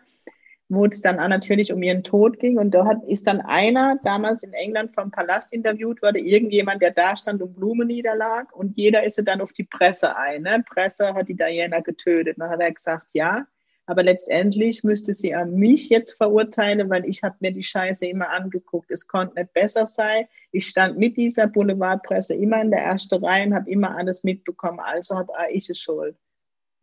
[0.70, 2.56] wo es dann natürlich um ihren Tod ging.
[2.56, 6.92] Und da hat, ist dann einer damals in England vom Palast interviewt worden, irgendjemand, der
[6.92, 8.54] da stand und Blumen niederlag.
[8.56, 10.42] Und jeder ist dann auf die Presse ein.
[10.42, 10.64] Ne?
[10.72, 12.36] Presse hat die Diana getötet.
[12.38, 13.46] Dann hat er gesagt, ja.
[13.86, 18.30] Aber letztendlich müsste sie an mich jetzt verurteilen, weil ich habe mir die Scheiße immer
[18.30, 18.92] angeguckt.
[18.92, 20.26] Es konnte nicht besser sein.
[20.52, 24.78] Ich stand mit dieser Boulevardpresse immer in der ersten Reihe und habe immer alles mitbekommen.
[24.78, 26.14] Also habe ich es schuld.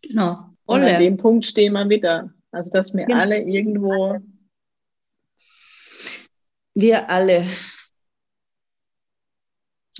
[0.02, 0.50] Genau.
[0.66, 2.34] Und an dem Punkt stehen wir wieder.
[2.58, 3.20] Also, dass wir genau.
[3.20, 4.18] alle irgendwo.
[6.74, 7.46] Wir alle.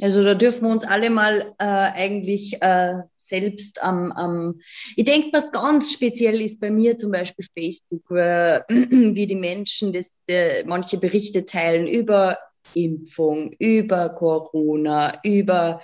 [0.02, 4.60] Also da dürfen wir uns alle mal äh, eigentlich äh, selbst am, am
[4.96, 9.94] ich denke, was ganz speziell ist bei mir zum Beispiel Facebook, äh, wie die Menschen
[9.94, 12.40] das, äh, manche Berichte teilen über
[12.74, 15.82] Impfung, über Corona, über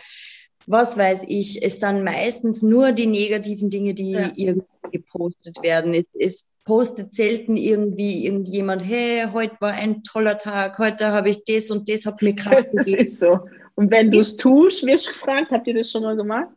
[0.65, 1.63] was weiß ich.
[1.63, 4.31] Es sind meistens nur die negativen Dinge, die ja.
[4.35, 5.93] irgendwie gepostet werden.
[5.93, 11.43] Es, es postet selten irgendwie irgendjemand, hey, heute war ein toller Tag, heute habe ich
[11.45, 12.97] das und das, hat mir Kraft gegeben.
[12.97, 13.39] Das ist so.
[13.75, 16.49] Und wenn du es tust, wirst du gefragt, habt ihr das schon mal gemacht?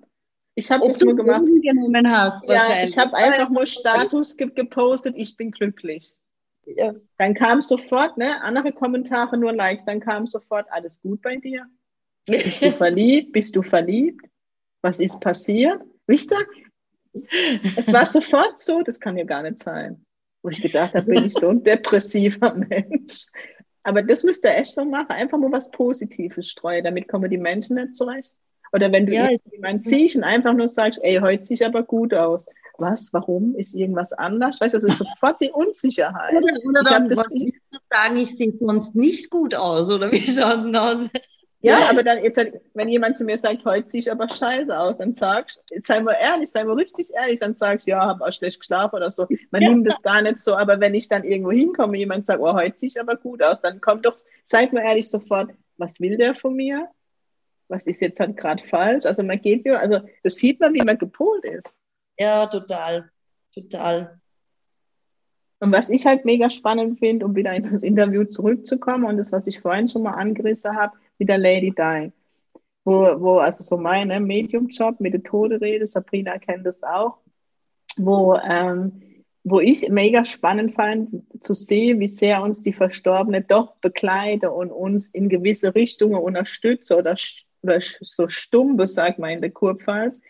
[0.55, 1.45] Ich habe das nur gemacht.
[1.62, 6.14] Genommen hast, ja, ich habe einfach nur Status ge gepostet, ich bin glücklich.
[6.64, 6.95] Ja.
[7.19, 11.66] Dann kam sofort, ne, andere Kommentare, nur Likes, dann kam sofort, alles gut bei dir?
[12.27, 13.33] Bist du verliebt?
[13.33, 14.27] Bist du verliebt?
[14.83, 15.83] Was ist passiert?
[16.07, 16.47] Wisst ihr,
[17.76, 20.05] es war sofort so, das kann ja gar nicht sein.
[20.42, 23.26] Wo ich gedacht habe, bin ich so ein depressiver Mensch.
[23.83, 25.11] Aber das müsst ihr echt noch machen.
[25.11, 28.33] Einfach nur was Positives streuen, damit kommen die Menschen nicht zurecht.
[28.72, 29.31] Oder wenn du ja.
[29.52, 32.46] jemanden siehst und einfach nur sagst, ey, heute sieht aber gut aus.
[32.79, 33.12] Was?
[33.12, 33.55] Warum?
[33.55, 34.61] Ist irgendwas anders?
[34.61, 36.35] Weißt du, das ist sofort die Unsicherheit.
[36.35, 37.55] Oder, oder ich dann, das, ich
[37.90, 41.11] sagen, ich sehe sonst nicht gut aus, oder wie schaut es aus?
[41.66, 42.40] Ja, aber dann, jetzt,
[42.74, 46.00] wenn jemand zu mir sagt, heute sehe ich aber scheiße aus, dann sagst du, sei
[46.00, 49.11] mal ehrlich, sei mal richtig ehrlich, dann sagst du, ja, habe auch schlecht geschlafen oder
[49.11, 49.26] so.
[49.50, 49.70] Man ja.
[49.70, 52.79] nimmt das gar nicht so, aber wenn ich dann irgendwo hinkomme, jemand sagt, oh, heute
[52.79, 56.37] sehe ich aber gut aus, dann kommt doch, seid mal ehrlich sofort, was will der
[56.37, 56.88] von mir?
[57.66, 59.05] Was ist jetzt halt gerade falsch?
[59.05, 61.76] Also man geht ja, also das sieht man, wie man gepolt ist.
[62.16, 63.11] Ja, total,
[63.52, 64.20] total.
[65.59, 69.33] Und was ich halt mega spannend finde, um wieder in das Interview zurückzukommen und das,
[69.33, 72.12] was ich vorhin schon mal angerissen habe, mit der Lady Di.
[72.85, 77.18] Wo, wo also so mein ne, Medium-Job mit der Tode rede, Sabrina kennt das auch,
[77.96, 79.02] wo, ähm,
[79.42, 84.70] wo ich mega spannend fand, zu sehen, wie sehr uns die Verstorbene doch begleiten und
[84.70, 87.16] uns in gewisse Richtungen unterstützen oder,
[87.62, 90.20] oder so stumpfe, sagt man in der Kurpfalz.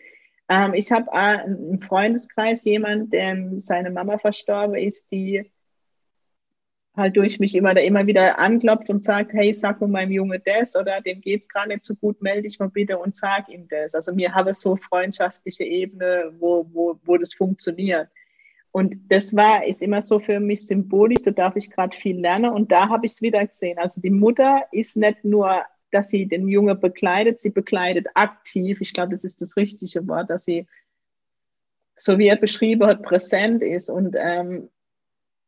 [0.49, 5.51] Ähm, ich habe äh, im Freundeskreis jemand, der seine Mama verstorben ist, die
[6.97, 10.75] halt durch mich immer, immer wieder anklopft und sagt, hey, sag mal meinem Junge das
[10.75, 13.93] oder dem geht's gerade nicht so gut, melde dich mal bitte und sag ihm das.
[13.93, 18.09] Also mir habe so freundschaftliche Ebene, wo, wo, wo das funktioniert.
[18.71, 22.51] Und das war, ist immer so für mich symbolisch, da darf ich gerade viel lernen
[22.51, 23.77] und da habe ich es wieder gesehen.
[23.77, 28.81] Also die Mutter ist nicht nur, dass sie den Junge bekleidet, sie bekleidet aktiv.
[28.81, 30.67] Ich glaube, das ist das richtige Wort, dass sie,
[31.95, 34.69] so wie er beschrieben hat, präsent ist und ähm,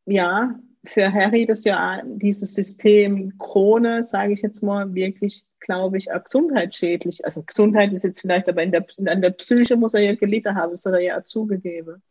[0.05, 6.11] ja, für Harry das ja dieses System Krone, sage ich jetzt mal, wirklich, glaube ich,
[6.11, 7.25] auch gesundheitsschädlich.
[7.25, 10.55] Also Gesundheit ist jetzt vielleicht, aber in der, in der Psyche muss er ja gelitten
[10.55, 12.01] haben, das hat er ja zugegeben.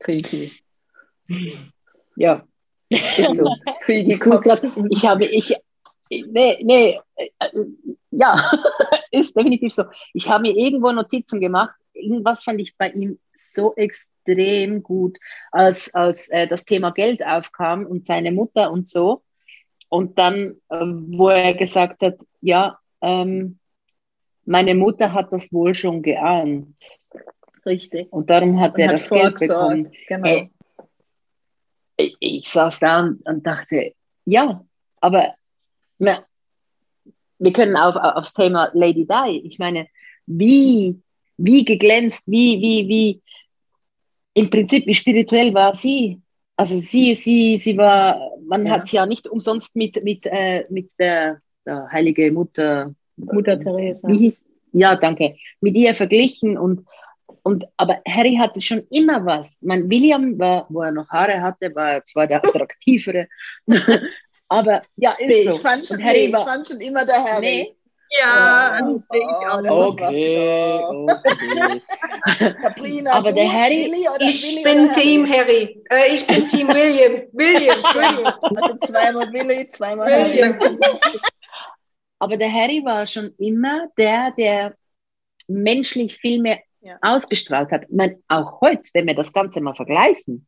[0.00, 0.52] Kriegi.
[2.16, 2.44] Ja.
[2.88, 3.54] Ist so.
[3.82, 4.12] Kriegi
[4.90, 5.56] ich habe, ich,
[6.10, 7.64] nee, nee, äh,
[8.10, 8.50] ja,
[9.12, 9.84] ist definitiv so.
[10.12, 11.74] Ich habe mir irgendwo Notizen gemacht.
[12.00, 15.18] Irgendwas fand ich bei ihm so extrem gut,
[15.50, 19.22] als, als äh, das Thema Geld aufkam und seine Mutter und so.
[19.88, 23.58] Und dann, äh, wo er gesagt hat, ja, ähm,
[24.44, 26.76] meine Mutter hat das wohl schon geahnt.
[27.66, 28.12] Richtig.
[28.12, 29.92] Und darum hat und er hat das Geld bekommen.
[30.08, 30.28] Genau.
[30.28, 30.50] Hey,
[31.96, 33.92] ich, ich saß da und, und dachte,
[34.24, 34.64] ja,
[35.00, 35.34] aber
[35.98, 36.24] na,
[37.38, 39.42] wir können auf, aufs Thema Lady Di.
[39.44, 39.88] Ich meine,
[40.26, 41.00] wie,
[41.42, 43.22] wie geglänzt, wie, wie, wie,
[44.34, 46.20] im Prinzip, wie spirituell war sie?
[46.56, 48.72] Also sie, sie, sie war, man ja.
[48.72, 52.94] hat sie ja nicht umsonst mit, mit, äh, mit der, der heilige Mutter.
[53.16, 54.08] Mutter Teresa.
[54.72, 55.36] ja, danke.
[55.60, 56.84] Mit ihr verglichen und,
[57.42, 59.62] und aber Harry hatte schon immer was.
[59.62, 63.28] Mein William war, wo er noch Haare hatte, war zwar der attraktivere,
[64.48, 65.50] aber ja, ist nee, so.
[65.56, 67.40] Ich fand, schon, nee, war, ich fand schon immer der Harry.
[67.46, 67.76] Nee,
[68.10, 71.82] ja, oh, oh, okay, okay.
[72.62, 75.82] Sabrina, aber der Harry, ich bin Team Harry.
[75.90, 77.22] Äh, ich bin Team William.
[77.32, 78.26] William, Entschuldigung.
[78.56, 80.58] Also zweimal Willy, zweimal William.
[80.60, 80.78] Harry.
[82.18, 84.74] Aber der Harry war schon immer der, der
[85.48, 86.98] menschlich viel mehr ja.
[87.02, 87.84] ausgestrahlt hat.
[87.84, 90.46] Ich meine, auch heute, wenn wir das Ganze mal vergleichen,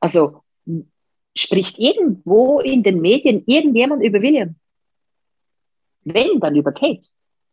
[0.00, 0.42] Also
[1.36, 4.56] spricht irgendwo in den Medien irgendjemand über William?
[6.06, 7.08] Wenn, dann über Kate.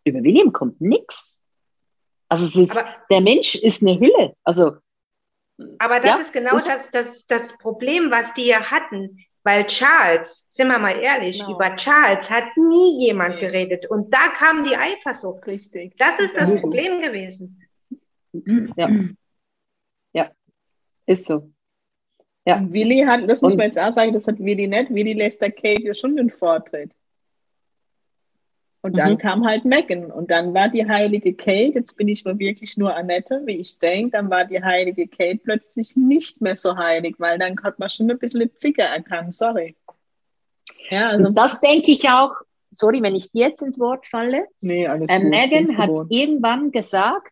[0.05, 1.41] Über William kommt nichts.
[2.29, 2.75] Also ist,
[3.09, 4.35] der Mensch ist eine Hülle.
[4.43, 4.77] Also,
[5.79, 9.19] aber das ja, ist genau das, das, das Problem, was die ja hatten.
[9.45, 11.55] Weil Charles, sind wir mal ehrlich, genau.
[11.55, 13.89] über Charles hat nie jemand geredet.
[13.89, 15.45] Und da kam die Eifersucht.
[15.47, 15.97] Richtig.
[15.97, 17.61] Das ist das Problem gewesen.
[18.77, 18.89] Ja.
[20.13, 20.31] Ja,
[21.05, 21.51] ist so.
[22.45, 22.57] Ja.
[22.57, 24.93] Und Willi hat, das muss und, man jetzt auch sagen, das hat Willi nicht.
[24.93, 26.91] Willi lässt der Kate ja schon den Vortritt.
[28.85, 29.17] Und dann mhm.
[29.17, 32.93] kam halt Megan und dann war die heilige Kate, jetzt bin ich mal wirklich nur
[32.93, 37.39] Annette, wie ich denke, dann war die heilige Kate plötzlich nicht mehr so heilig, weil
[37.39, 39.77] dann hat man schon ein bisschen Zicker erkannt, sorry.
[40.89, 42.33] Ja, also und das denke ich auch,
[42.71, 44.47] sorry, wenn ich dir jetzt ins Wort falle.
[44.59, 46.11] Nee, alles äh, Megan hat gewohnt.
[46.11, 47.31] irgendwann gesagt,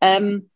[0.00, 0.50] ähm,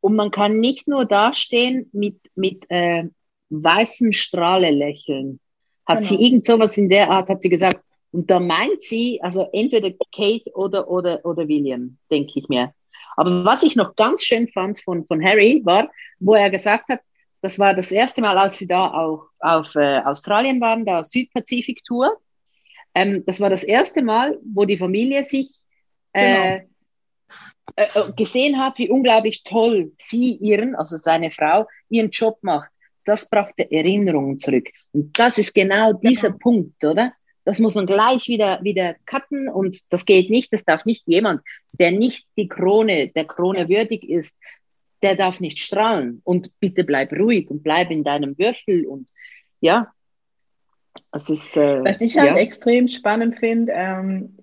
[0.00, 3.04] und man kann nicht nur dastehen mit, mit äh,
[3.48, 5.40] weißen Strahle lächeln.
[5.86, 6.08] Hat genau.
[6.10, 7.82] sie irgend sowas in der Art, hat sie gesagt,
[8.12, 12.72] und da meint sie, also entweder Kate oder, oder, oder William, denke ich mir.
[13.16, 15.90] Aber was ich noch ganz schön fand von, von Harry war,
[16.20, 17.00] wo er gesagt hat,
[17.40, 22.16] das war das erste Mal, als sie da auch auf äh, Australien waren, da Südpazifik-Tour.
[22.94, 25.50] Ähm, das war das erste Mal, wo die Familie sich
[26.12, 26.68] äh, genau.
[27.76, 32.70] Äh, äh, gesehen hat, wie unglaublich toll sie ihren, also seine Frau, ihren Job macht.
[33.04, 34.68] Das brachte Erinnerungen zurück.
[34.92, 36.38] Und das ist genau dieser genau.
[36.38, 37.12] Punkt, oder?
[37.48, 40.52] Das muss man gleich wieder, wieder cutten und das geht nicht.
[40.52, 41.40] Das darf nicht jemand,
[41.72, 44.38] der nicht die Krone, der Krone würdig ist,
[45.00, 46.20] der darf nicht strahlen.
[46.24, 49.08] Und bitte bleib ruhig und bleib in deinem Würfel und
[49.62, 49.90] ja.
[51.10, 52.36] Das ist, äh, Was ich halt ja.
[52.36, 54.36] extrem spannend finde, ähm,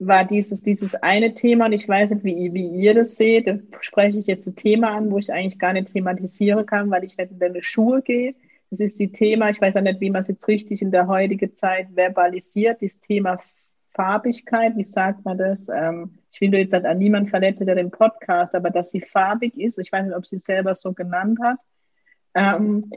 [0.00, 3.56] war dieses, dieses eine Thema, und ich weiß nicht, wie, wie ihr das seht, da
[3.82, 7.16] spreche ich jetzt ein Thema an, wo ich eigentlich gar nicht thematisieren kann, weil ich
[7.16, 8.34] nicht in deine Schuhe gehe.
[8.70, 11.06] Das ist die Thema, ich weiß auch nicht, wie man es jetzt richtig in der
[11.06, 13.38] heutigen Zeit verbalisiert, das Thema
[13.96, 15.68] Farbigkeit, wie sagt man das?
[15.68, 19.56] Ähm, ich will jetzt halt an niemanden verletzen, der den Podcast, aber dass sie farbig
[19.56, 21.56] ist, ich weiß nicht, ob sie es selber so genannt hat,
[22.34, 22.90] ähm,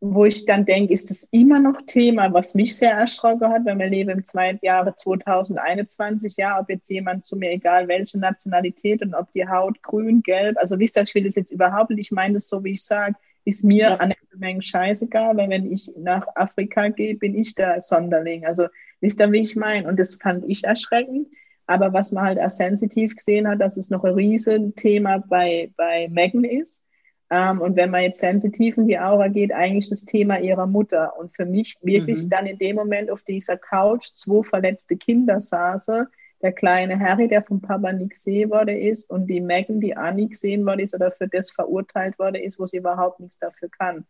[0.00, 3.78] wo ich dann denke, ist das immer noch Thema, was mich sehr erschrocken hat, weil
[3.78, 9.00] wir leben im zweiten Jahre 2021, ja, ob jetzt jemand zu mir, egal welche Nationalität
[9.00, 12.00] und ob die Haut grün, gelb, also wisst ihr, ich will das jetzt überhaupt nicht,
[12.00, 13.96] ich meine das so, wie ich sage, ist mir ja.
[13.96, 18.46] eine Menge scheißegal, weil wenn ich nach Afrika gehe, bin ich der Sonderling.
[18.46, 18.66] Also
[19.00, 19.88] wisst ihr, wie ich meine?
[19.88, 21.28] Und das fand ich erschreckend.
[21.66, 26.08] Aber was man halt als sensitiv gesehen hat, dass es noch ein Riesenthema bei, bei
[26.10, 26.84] Megan ist.
[27.30, 31.18] Ähm, und wenn man jetzt sensitiv in die Aura geht, eigentlich das Thema ihrer Mutter.
[31.18, 32.30] Und für mich wirklich mhm.
[32.30, 36.06] dann in dem Moment auf dieser Couch zwei verletzte Kinder saßen,
[36.44, 40.12] der kleine Harry, der vom Papa nicht gesehen worden ist, und die Megan, die auch
[40.12, 43.70] nicht gesehen worden ist oder für das verurteilt worden ist, wo sie überhaupt nichts dafür
[43.70, 44.06] kann.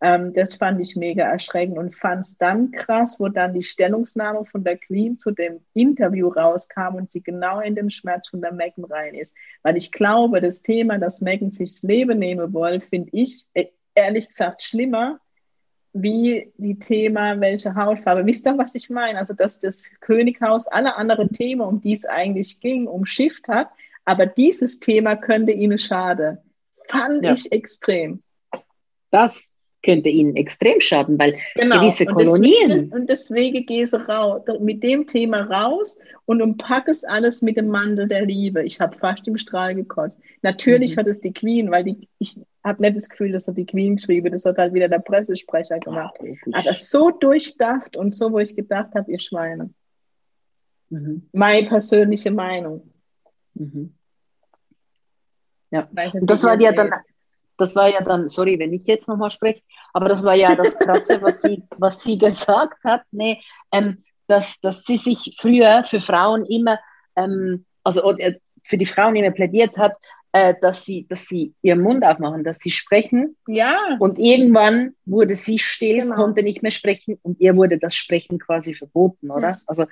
[0.00, 4.44] Ähm, das fand ich mega erschreckend und fand es dann krass, wo dann die Stellungnahme
[4.44, 8.52] von der Queen zu dem Interview rauskam und sie genau in den Schmerz von der
[8.52, 9.36] Megan rein ist.
[9.62, 13.66] Weil ich glaube, das Thema, dass Megan sich das Leben nehmen will, finde ich äh,
[13.94, 15.20] ehrlich gesagt schlimmer,
[16.02, 18.26] wie die Thema, welche Hautfarbe.
[18.26, 19.18] Wisst ihr, was ich meine?
[19.18, 23.70] Also, dass das Könighaus alle anderen Themen, um die es eigentlich ging, umschifft hat,
[24.04, 26.38] aber dieses Thema könnte ihnen schaden.
[26.88, 27.32] Fand ja.
[27.32, 28.22] ich extrem.
[29.10, 29.55] Das
[29.86, 31.80] könnte ihnen extrem schaden, weil genau.
[31.80, 32.68] gewisse Kolonien.
[32.68, 37.56] Deswegen, und deswegen gehe ich raus, mit dem Thema raus und umpacke es alles mit
[37.56, 38.62] dem Mandel der Liebe.
[38.64, 40.20] Ich habe fast im Strahl gekotzt.
[40.42, 41.00] Natürlich mhm.
[41.00, 43.96] hat es die Queen, weil die, ich habe nicht das Gefühl, dass er die Queen
[43.96, 46.18] geschrieben, das hat halt wieder der Pressesprecher gemacht.
[46.52, 49.70] Ach, Aber so durchdacht und so, wo ich gedacht habe, ihr Schweine.
[50.90, 51.28] Mhm.
[51.32, 52.90] Meine persönliche Meinung.
[53.54, 53.94] Mhm.
[55.70, 56.90] Ja, und das war ja dann
[57.56, 60.78] das war ja dann, sorry, wenn ich jetzt nochmal spreche, aber das war ja das
[60.78, 63.40] Krasse, was sie, was sie gesagt hat, nee,
[63.72, 66.78] ähm, dass, dass sie sich früher für Frauen immer,
[67.16, 69.92] ähm, also äh, für die Frauen immer plädiert hat,
[70.32, 73.36] äh, dass, sie, dass sie ihren Mund aufmachen, dass sie sprechen.
[73.46, 73.96] Ja.
[74.00, 76.16] Und irgendwann wurde sie still, genau.
[76.16, 79.50] konnte nicht mehr sprechen und ihr wurde das Sprechen quasi verboten, oder?
[79.50, 79.58] Ja.
[79.66, 79.86] Also,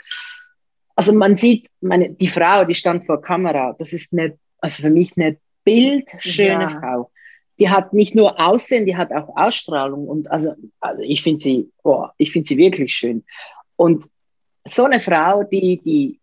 [0.97, 4.91] also man sieht, meine, die Frau, die stand vor Kamera, das ist eine, also für
[4.91, 6.69] mich eine bildschöne ja.
[6.69, 7.11] Frau
[7.59, 10.09] die hat nicht nur Aussehen, die hat auch Ausstrahlung.
[10.09, 13.25] Und also, also ich finde sie, oh, ich finde sie wirklich schön.
[13.77, 14.05] Und
[14.65, 16.21] so eine Frau, die, die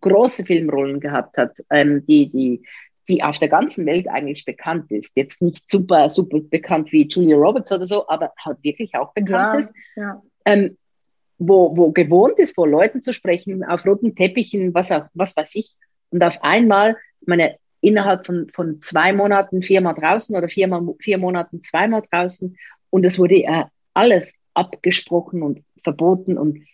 [0.00, 2.62] große Filmrollen gehabt hat, ähm, die, die,
[3.08, 5.16] die auf der ganzen Welt eigentlich bekannt ist.
[5.16, 9.54] Jetzt nicht super, super bekannt wie Julia Roberts oder so, aber halt wirklich auch bekannt
[9.54, 9.74] ja, ist.
[9.96, 10.22] Ja.
[10.44, 10.76] Ähm,
[11.38, 15.54] wo, wo gewohnt ist, vor Leuten zu sprechen, auf roten Teppichen, was auch, was weiß
[15.54, 15.72] ich.
[16.10, 21.62] Und auf einmal, meine, innerhalb von, von zwei Monaten viermal draußen oder viermal, vier Monaten
[21.62, 22.56] zweimal draußen
[22.90, 23.64] und es wurde äh,
[23.94, 26.64] alles abgesprochen und verboten und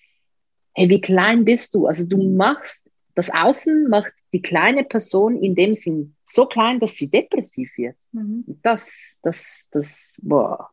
[0.75, 1.87] hey, wie klein bist du?
[1.87, 6.97] Also du machst, das Außen macht die kleine Person in dem Sinn so klein, dass
[6.97, 7.97] sie depressiv wird.
[8.13, 8.45] Mhm.
[8.63, 10.71] Das, das, das, boah.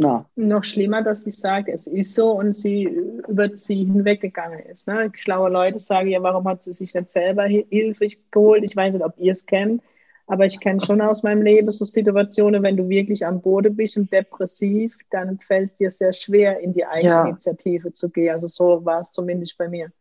[0.00, 0.24] No.
[0.34, 4.88] Noch schlimmer, dass sie sagt, es ist so und sie über sie hinweggegangen ist.
[4.88, 5.12] Ne?
[5.14, 8.64] Schlaue Leute sagen ja, warum hat sie sich nicht selber Hilfe geholt?
[8.64, 9.82] Ich weiß nicht, ob ihr es kennt,
[10.26, 13.98] aber ich kenne schon aus meinem Leben so Situationen, wenn du wirklich am Boden bist
[13.98, 17.94] und depressiv, dann fällt es dir sehr schwer, in die Eigeninitiative ja.
[17.94, 18.32] zu gehen.
[18.32, 19.92] Also so war es zumindest bei mir.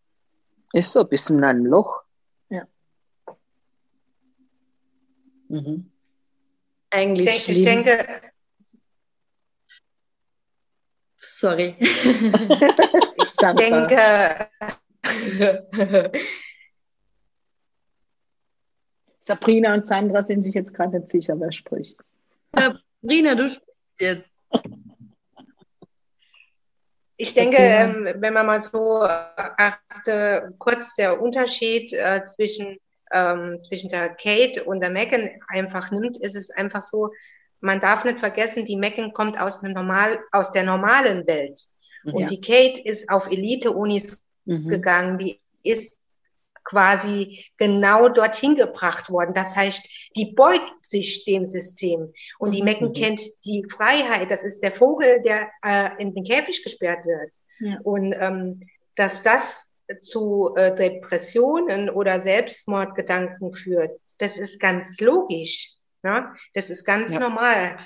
[0.71, 2.03] Ist so, bist du in einem Loch.
[2.47, 2.65] Ja.
[5.49, 5.91] Mhm.
[6.89, 8.29] Eigentlich ich, denke, ich denke,
[11.39, 11.75] Sorry.
[11.79, 14.49] ich denke.
[19.21, 21.97] Sabrina und Sandra sind sich jetzt gerade nicht sicher, wer spricht.
[22.53, 24.43] Sabrina, du sprichst jetzt.
[27.15, 32.79] Ich denke, ähm, wenn man mal so achte, kurz der Unterschied äh, zwischen,
[33.13, 37.11] ähm, zwischen der Kate und der Megan einfach nimmt, ist es einfach so,
[37.61, 41.59] man darf nicht vergessen, die Megan kommt aus, normal, aus der normalen Welt.
[42.03, 42.13] Mhm.
[42.13, 44.67] Und die Kate ist auf Elite-Unis mhm.
[44.67, 45.97] gegangen, die ist
[46.63, 49.33] quasi genau dorthin gebracht worden.
[49.33, 52.13] Das heißt, die beugt sich dem System.
[52.37, 52.93] Und die Mecken mhm.
[52.93, 54.29] kennt die Freiheit.
[54.29, 57.33] Das ist der Vogel, der äh, in den Käfig gesperrt wird.
[57.59, 57.79] Ja.
[57.83, 58.61] Und ähm,
[58.95, 59.65] dass das
[60.01, 65.78] zu äh, Depressionen oder Selbstmordgedanken führt, das ist ganz logisch.
[66.03, 66.33] Ne?
[66.53, 67.19] Das ist ganz ja.
[67.19, 67.77] normal.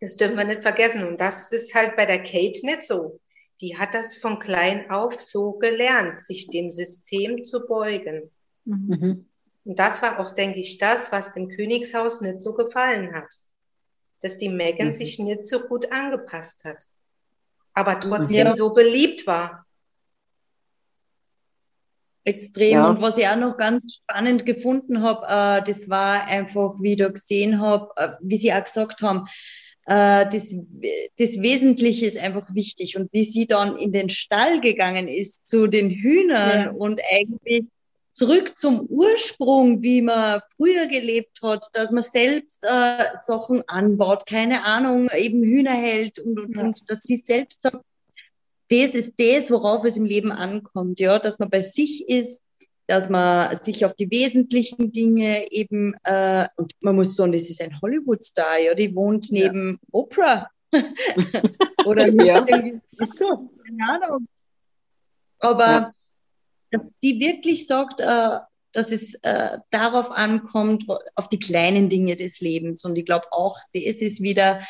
[0.00, 1.06] Das dürfen wir nicht vergessen.
[1.06, 3.20] Und das ist halt bei der Kate nicht so.
[3.60, 8.30] Die hat das von klein auf so gelernt, sich dem System zu beugen.
[8.64, 9.28] Mhm.
[9.64, 13.32] Und das war auch, denke ich, das, was dem Königshaus nicht so gefallen hat.
[14.20, 14.94] Dass die Megan mhm.
[14.94, 16.84] sich nicht so gut angepasst hat.
[17.72, 18.52] Aber trotzdem ja.
[18.52, 19.65] so beliebt war
[22.26, 22.72] extrem.
[22.72, 22.90] Ja.
[22.90, 26.98] Und was ich auch noch ganz spannend gefunden habe, äh, das war einfach, wie ich
[26.98, 29.26] da gesehen habe, äh, wie Sie auch gesagt haben,
[29.86, 30.54] äh, das,
[31.18, 32.96] das Wesentliche ist einfach wichtig.
[32.96, 36.70] Und wie sie dann in den Stall gegangen ist zu den Hühnern ja.
[36.72, 37.64] und eigentlich
[38.10, 44.64] zurück zum Ursprung, wie man früher gelebt hat, dass man selbst äh, Sachen anbaut, keine
[44.64, 46.62] Ahnung, eben Hühner hält und, und, ja.
[46.62, 47.84] und dass sie selbst sagt,
[48.68, 52.44] das ist das, worauf es im Leben ankommt, ja, dass man bei sich ist,
[52.86, 57.60] dass man sich auf die wesentlichen Dinge eben, äh, und man muss sagen, das ist
[57.60, 59.88] ein Hollywood-Star, ja, die wohnt neben ja.
[59.92, 60.50] Oprah.
[61.84, 62.46] Oder ja.
[63.04, 64.26] so, keine Ahnung.
[65.38, 65.92] Aber
[66.72, 66.80] ja.
[67.02, 68.38] die wirklich sagt, äh,
[68.72, 72.84] dass es äh, darauf ankommt, auf die kleinen Dinge des Lebens.
[72.84, 74.60] Und ich glaube auch, das ist wieder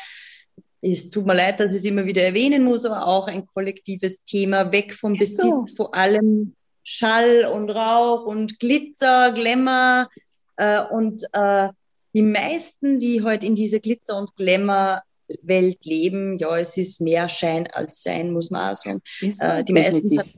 [0.81, 4.23] es tut mir leid, dass ich es immer wieder erwähnen muss, aber auch ein kollektives
[4.23, 5.65] Thema, weg vom ja, Besitz, so.
[5.75, 10.09] vor allem Schall und Rauch und Glitzer, Glamour.
[10.57, 11.69] Äh, und äh,
[12.13, 17.67] die meisten, die heute in dieser Glitzer- und Glamour-Welt leben, ja, es ist mehr Schein
[17.67, 19.01] als Sein, muss man auch sagen.
[19.21, 20.33] Äh, die meisten sind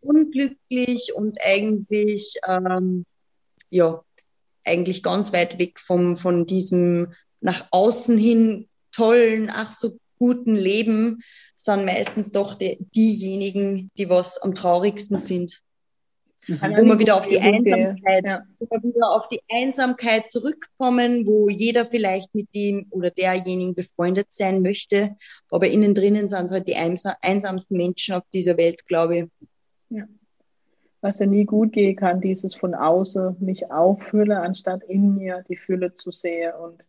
[0.00, 3.04] unglücklich und eigentlich, ähm,
[3.70, 4.02] ja,
[4.64, 11.22] eigentlich ganz weit weg vom, von diesem nach außen hin tollen, ach so guten Leben
[11.56, 15.60] sind meistens doch die, diejenigen, die was am traurigsten sind.
[16.46, 16.60] Mhm.
[16.60, 18.42] Wo wir wieder auf die Einsamkeit, ja.
[18.58, 24.32] wo wir wieder auf die Einsamkeit zurückkommen, wo jeder vielleicht mit dem oder derjenigen befreundet
[24.32, 25.16] sein möchte,
[25.50, 29.24] aber innen drinnen sind es halt die einsamsten Menschen auf dieser Welt, glaube ich.
[29.90, 30.04] Ja.
[31.02, 35.56] Was ja nie gut gehen kann, dieses von außen mich auffülle, anstatt in mir die
[35.56, 36.82] Fülle zu sehen und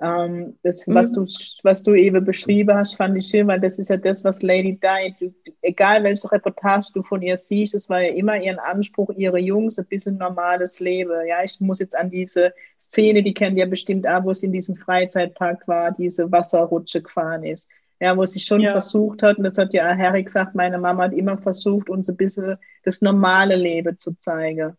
[0.00, 1.26] ähm, das, was, mhm.
[1.26, 1.26] du,
[1.64, 4.78] was du eben beschrieben hast, fand ich schön, weil das ist ja das, was Lady
[4.78, 9.10] Di, du, egal welche Reportage du von ihr siehst, es war ja immer ihren Anspruch,
[9.16, 11.26] ihre Jungs ein bisschen normales Leben.
[11.26, 14.52] Ja, ich muss jetzt an diese Szene, die kennt ihr bestimmt auch, wo sie in
[14.52, 17.68] diesem Freizeitpark war, diese Wasserrutsche gefahren ist.
[18.00, 18.70] Ja, wo sie schon ja.
[18.70, 22.16] versucht hat, und das hat ja Harry gesagt, meine Mama hat immer versucht, uns ein
[22.16, 24.76] bisschen das normale Leben zu zeigen.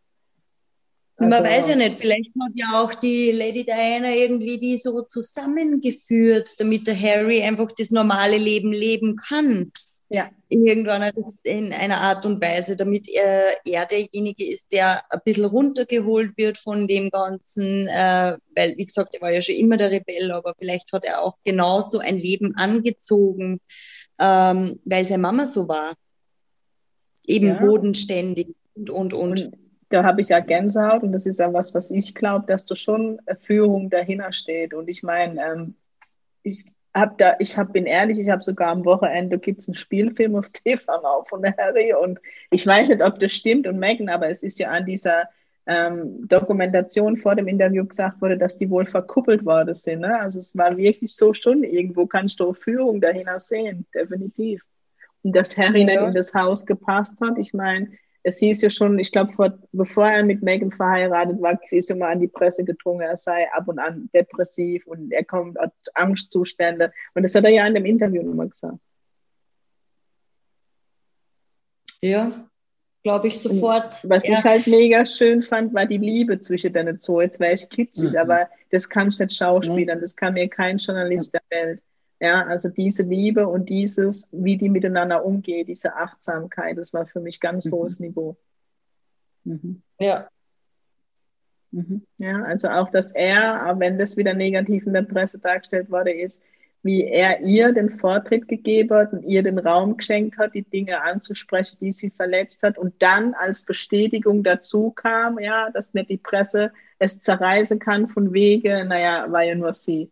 [1.20, 5.01] Also, Man weiß ja nicht, vielleicht hat ja auch die Lady Diana irgendwie die so
[5.01, 9.72] zusammengeführt, damit der Harry einfach das normale Leben leben kann.
[10.07, 10.32] Ja.
[10.47, 11.11] Irgendwann
[11.43, 16.57] in einer Art und Weise, damit er, er derjenige ist, der ein bisschen runtergeholt wird
[16.57, 20.55] von dem Ganzen, äh, weil, wie gesagt, er war ja schon immer der Rebell, aber
[20.57, 23.59] vielleicht hat er auch genauso ein Leben angezogen,
[24.20, 25.95] ähm, weil seine Mama so war.
[27.28, 27.59] Eben ja.
[27.59, 29.45] bodenständig und, und, und.
[29.45, 32.65] und da habe ich ja Gänsehaut und das ist ja was, was ich glaube, dass
[32.65, 34.73] da schon Führung dahinter steht.
[34.73, 35.75] Und ich meine, ähm,
[36.43, 39.75] ich habe da, ich hab, bin ehrlich, ich habe sogar am Wochenende gibt es einen
[39.75, 42.19] Spielfilm auf TV von der Harry und
[42.51, 45.29] ich weiß nicht, ob das stimmt und Megan, aber es ist ja an dieser
[45.65, 50.01] ähm, Dokumentation vor dem Interview gesagt wurde, dass die wohl verkuppelt worden sind.
[50.01, 50.19] Ne?
[50.19, 54.63] Also es war wirklich so schon, irgendwo kannst du Führung dahinter sehen, definitiv.
[55.21, 55.85] Und dass Harry ja.
[55.85, 57.89] nicht in das Haus gepasst hat, ich meine,
[58.24, 62.20] es hieß ja schon, ich glaube, bevor er mit Megan verheiratet war, ist immer an
[62.20, 66.91] die Presse gedrungen, er sei ab und an depressiv und er kommt aus Angstzustände.
[67.13, 68.78] Und das hat er ja in dem Interview nochmal gesagt.
[72.01, 72.49] Ja,
[73.03, 74.03] glaube ich sofort.
[74.03, 74.34] Und was ja.
[74.34, 77.24] ich halt mega schön fand, war die Liebe zwischen den zwei.
[77.24, 78.17] Jetzt wäre ich kitschig, mhm.
[78.17, 79.97] aber das kann ich nicht schauspielern.
[79.97, 80.01] Mhm.
[80.01, 81.82] Das kann mir kein Journalist der Welt.
[82.20, 87.22] Ja, also diese Liebe und dieses, wie die miteinander umgehen, diese Achtsamkeit, das war für
[87.22, 87.72] mich ganz mhm.
[87.72, 88.36] hohes Niveau.
[89.45, 89.82] Mhm.
[89.99, 90.30] Ja.
[91.72, 92.05] Mhm.
[92.17, 96.11] Ja, also auch, dass er, auch wenn das wieder negativ in der Presse dargestellt wurde,
[96.11, 96.41] ist,
[96.82, 101.01] wie er ihr den Vortritt gegeben hat und ihr den Raum geschenkt hat, die Dinge
[101.01, 106.17] anzusprechen, die sie verletzt hat und dann als Bestätigung dazu kam, ja, dass nicht die
[106.17, 110.09] Presse es zerreißen kann von Wege, naja, war ja nur sie.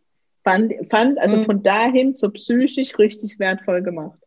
[0.47, 1.45] Fand, fand also mhm.
[1.45, 4.17] von dahin so psychisch richtig wertvoll gemacht.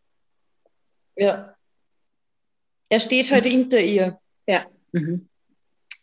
[1.16, 1.54] Ja.
[2.90, 4.18] Er steht heute hinter ihr.
[4.46, 4.66] Ja.
[4.92, 5.30] Mhm.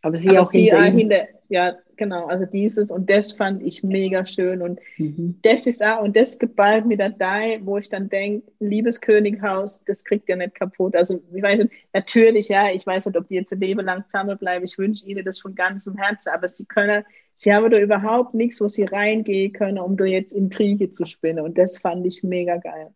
[0.01, 3.83] Aber sie Aber auch sie hinter, hinter ja, genau, also dieses und das fand ich
[3.83, 5.37] mega schön und mhm.
[5.43, 9.83] das ist auch, und das geballt mit der Dai, wo ich dann denke, liebes Könighaus,
[9.85, 10.95] das kriegt ihr nicht kaputt.
[10.95, 14.03] Also ich weiß nicht, natürlich, ja, ich weiß nicht, ob die jetzt ein Leben lang
[14.07, 17.03] zusammenbleiben, ich wünsche ihnen das von ganzem Herzen, aber sie können,
[17.37, 21.43] sie haben da überhaupt nichts, wo sie reingehen können, um da jetzt Intrige zu spinnen
[21.43, 22.93] und das fand ich mega geil.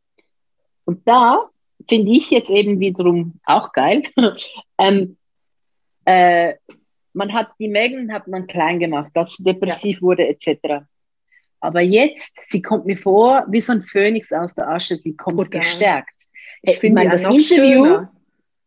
[0.85, 1.49] Und da
[1.89, 4.03] finde ich jetzt eben wiederum auch geil,
[4.77, 5.17] ähm,
[6.05, 6.55] äh,
[7.13, 10.01] man hat die Megan hat man klein gemacht, dass sie depressiv ja.
[10.01, 10.85] wurde etc.
[11.59, 14.97] Aber jetzt, sie kommt mir vor wie so ein Phönix aus der Asche.
[14.97, 16.27] Sie kommt Gut, gestärkt.
[16.61, 17.85] Ich, ich finde das Interview.
[17.85, 18.11] Schöner.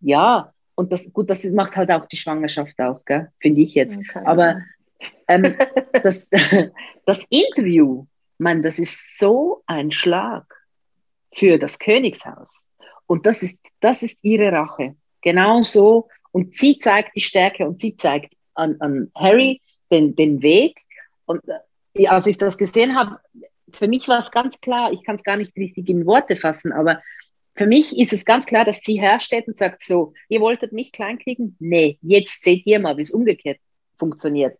[0.01, 3.05] Ja, und das gut, das macht halt auch die Schwangerschaft aus,
[3.41, 3.99] Finde ich jetzt.
[3.99, 4.21] Okay.
[4.25, 4.61] Aber
[5.29, 5.57] ähm,
[6.03, 6.27] das,
[7.07, 8.07] das Interview,
[8.39, 10.45] man, das ist so ein Schlag
[11.33, 12.69] für das Königshaus.
[13.07, 14.97] Und das ist, das ist ihre Rache.
[15.23, 19.61] Genau so und sie zeigt die Stärke und sie zeigt an, an Harry
[19.93, 20.81] den, den Weg.
[21.27, 21.41] Und
[21.95, 23.21] äh, als ich das gesehen habe,
[23.71, 26.73] für mich war es ganz klar, ich kann es gar nicht richtig in Worte fassen,
[26.73, 27.01] aber
[27.55, 30.91] für mich ist es ganz klar, dass sie hersteht und sagt so, ihr wolltet mich
[30.91, 31.57] kleinkriegen?
[31.61, 33.59] Nee, jetzt seht ihr mal, wie es umgekehrt
[33.97, 34.59] funktioniert.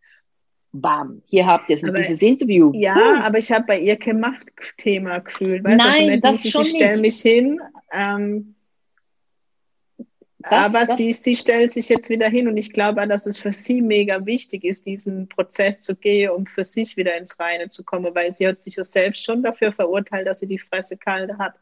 [0.77, 2.73] Bam, hier habt ihr aber, dieses Interview.
[2.75, 3.23] Ja, hm.
[3.23, 5.63] aber ich habe bei ihr kein Machtthema gefühlt.
[5.63, 7.61] Weißt Nein, also das schon ich stelle mich hin,
[7.93, 8.55] ähm,
[10.51, 13.39] das, Aber das, sie, sie stellt sich jetzt wieder hin und ich glaube, dass es
[13.39, 17.71] für sie mega wichtig ist, diesen Prozess zu gehen, um für sich wieder ins Reine
[17.71, 20.99] zu kommen, weil sie hat sich ja selbst schon dafür verurteilt, dass sie die Fresse
[20.99, 21.55] kalt hat.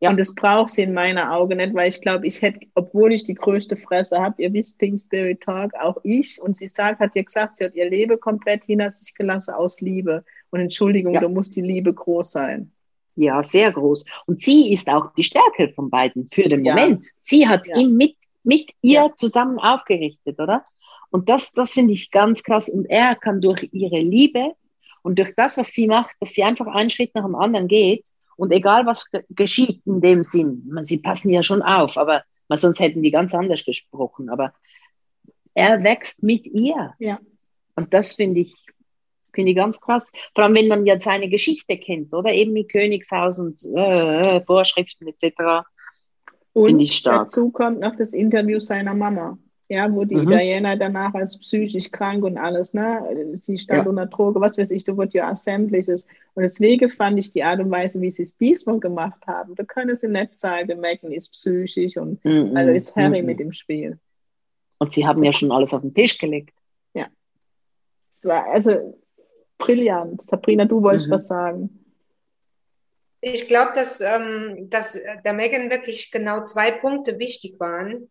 [0.00, 0.08] Ja.
[0.08, 3.24] Und das braucht sie in meiner Augen nicht, weil ich glaube, ich hätte, obwohl ich
[3.24, 7.14] die größte Fresse habe, ihr wisst Pink Spirit Talk, auch ich, und sie sagt, hat
[7.14, 10.24] ja gesagt, sie hat ihr Leben komplett hinter sich gelassen aus Liebe.
[10.50, 11.20] Und Entschuldigung, ja.
[11.20, 12.72] da muss die Liebe groß sein.
[13.14, 14.06] Ja, sehr groß.
[14.24, 16.74] Und sie ist auch die Stärke von beiden für den ja.
[16.74, 17.04] Moment.
[17.18, 20.64] Sie hat ihn mit, mit ihr zusammen aufgerichtet, oder?
[21.10, 22.70] Und das, das finde ich ganz krass.
[22.70, 24.54] Und er kann durch ihre Liebe
[25.02, 28.06] und durch das, was sie macht, dass sie einfach einen Schritt nach dem anderen geht
[28.40, 32.58] und egal was geschieht in dem Sinn, man, sie passen ja schon auf, aber man,
[32.58, 34.30] sonst hätten die ganz anders gesprochen.
[34.30, 34.52] Aber
[35.54, 36.94] er wächst mit ihr.
[36.98, 37.18] Ja.
[37.76, 38.66] Und das finde ich
[39.32, 40.10] Finde ich ganz krass.
[40.34, 42.32] Vor allem, wenn man ja seine Geschichte kennt, oder?
[42.32, 45.64] Eben mit Königshaus und äh, äh Vorschriften etc.
[46.52, 49.38] Und dazu kommt noch das Interview seiner Mama.
[49.70, 50.26] Ja, wo die mhm.
[50.26, 53.38] Diana danach als psychisch krank und alles, ne?
[53.40, 53.88] Sie stand ja.
[53.88, 56.08] unter Droge, was weiß ich, da wird ja sämtliches.
[56.34, 59.62] Und deswegen fand ich die Art und Weise, wie sie es diesmal gemacht haben, da
[59.62, 62.56] können sie nicht sagen, Megan ist psychisch und mhm.
[62.56, 63.26] also ist Harry mhm.
[63.26, 63.96] mit im Spiel.
[64.78, 66.52] Und sie haben ja schon alles auf den Tisch gelegt.
[66.92, 67.06] Ja.
[68.12, 68.98] Es war, also
[69.56, 70.20] brillant.
[70.22, 71.12] Sabrina, du wolltest mhm.
[71.12, 71.84] was sagen.
[73.20, 78.10] Ich glaube, dass, ähm, dass der Megan wirklich genau zwei Punkte wichtig waren.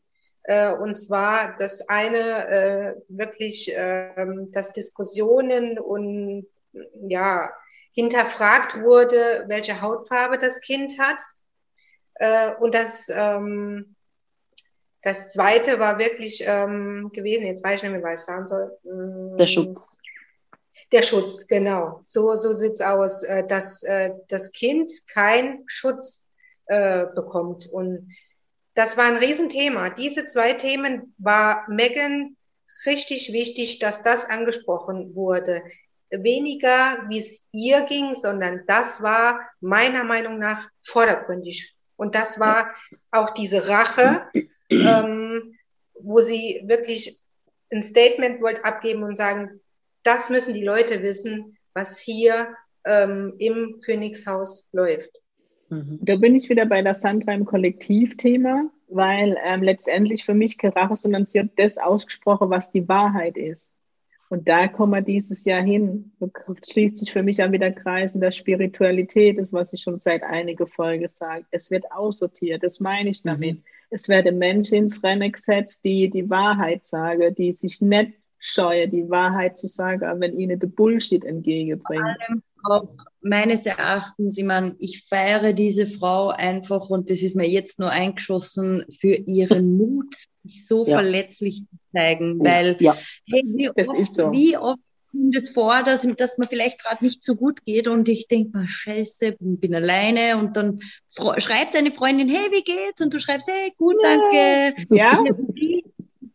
[0.50, 6.48] Äh, und zwar das eine äh, wirklich, äh, dass Diskussionen und
[7.08, 7.52] ja,
[7.92, 11.22] hinterfragt wurde, welche Hautfarbe das Kind hat.
[12.16, 13.96] Äh, und das, ähm,
[15.04, 18.72] das zweite war wirklich ähm, gewesen, jetzt weiß ich nicht mehr, was ich sagen soll.
[19.38, 20.00] Der Schutz.
[20.92, 22.02] Der Schutz, genau.
[22.06, 26.26] So, so sieht's aus, äh, dass äh, das Kind keinen Schutz
[27.16, 27.66] bekommt.
[27.66, 28.12] Und
[28.74, 29.90] das war ein Riesenthema.
[29.90, 32.38] Diese zwei Themen war Megan
[32.86, 35.64] richtig wichtig, dass das angesprochen wurde.
[36.10, 41.76] Weniger, wie es ihr ging, sondern das war meiner Meinung nach vordergründig.
[41.98, 42.74] Und das war
[43.12, 44.26] auch diese Rache,
[44.70, 45.58] ähm,
[45.94, 47.20] wo sie wirklich
[47.72, 49.60] ein Statement wollte abgeben und sagen,
[50.04, 52.56] das müssen die Leute wissen, was hier
[52.86, 55.12] ähm, im Königshaus läuft.
[55.70, 56.00] Mhm.
[56.02, 61.40] Da bin ich wieder bei der Sandra im Kollektivthema, weil ähm, letztendlich für mich sie
[61.40, 63.76] hat das ausgesprochen, was die Wahrheit ist.
[64.30, 66.12] Und da kommen wir dieses Jahr hin.
[66.72, 70.22] Schließt sich für mich auch wieder Kreis in der Spiritualität, das, was ich schon seit
[70.22, 71.46] einiger Folge sage.
[71.50, 73.58] Es wird aussortiert, das meine ich damit.
[73.58, 73.64] Mhm.
[73.90, 79.10] Es werden Menschen ins Rennen gesetzt, die die Wahrheit sagen, die sich nicht scheuen, die
[79.10, 82.02] Wahrheit zu sagen, wenn ihnen der Bullshit entgegenbringt.
[82.02, 82.90] Vor allem auch
[83.22, 87.90] meines Erachtens, ich meine, ich feiere diese Frau einfach und das ist mir jetzt nur
[87.90, 90.94] eingeschossen für ihren Mut, sich so ja.
[90.94, 92.96] verletzlich zu zeigen, weil ja.
[93.28, 94.32] hey, wie, das oft, so.
[94.32, 94.80] wie oft
[95.12, 98.58] kommt es vor, dass, dass mir vielleicht gerade nicht so gut geht und ich denke
[98.58, 100.80] mal, scheiße, bin alleine und dann
[101.38, 103.02] schreibt deine Freundin, hey, wie geht's?
[103.02, 104.76] Und du schreibst, hey, gut, danke.
[104.92, 105.24] Ja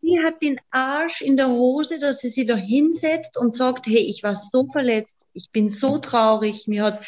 [0.05, 3.99] sie hat den Arsch in der Hose, dass sie sich da hinsetzt und sagt, hey,
[3.99, 7.05] ich war so verletzt, ich bin so traurig, mir hat,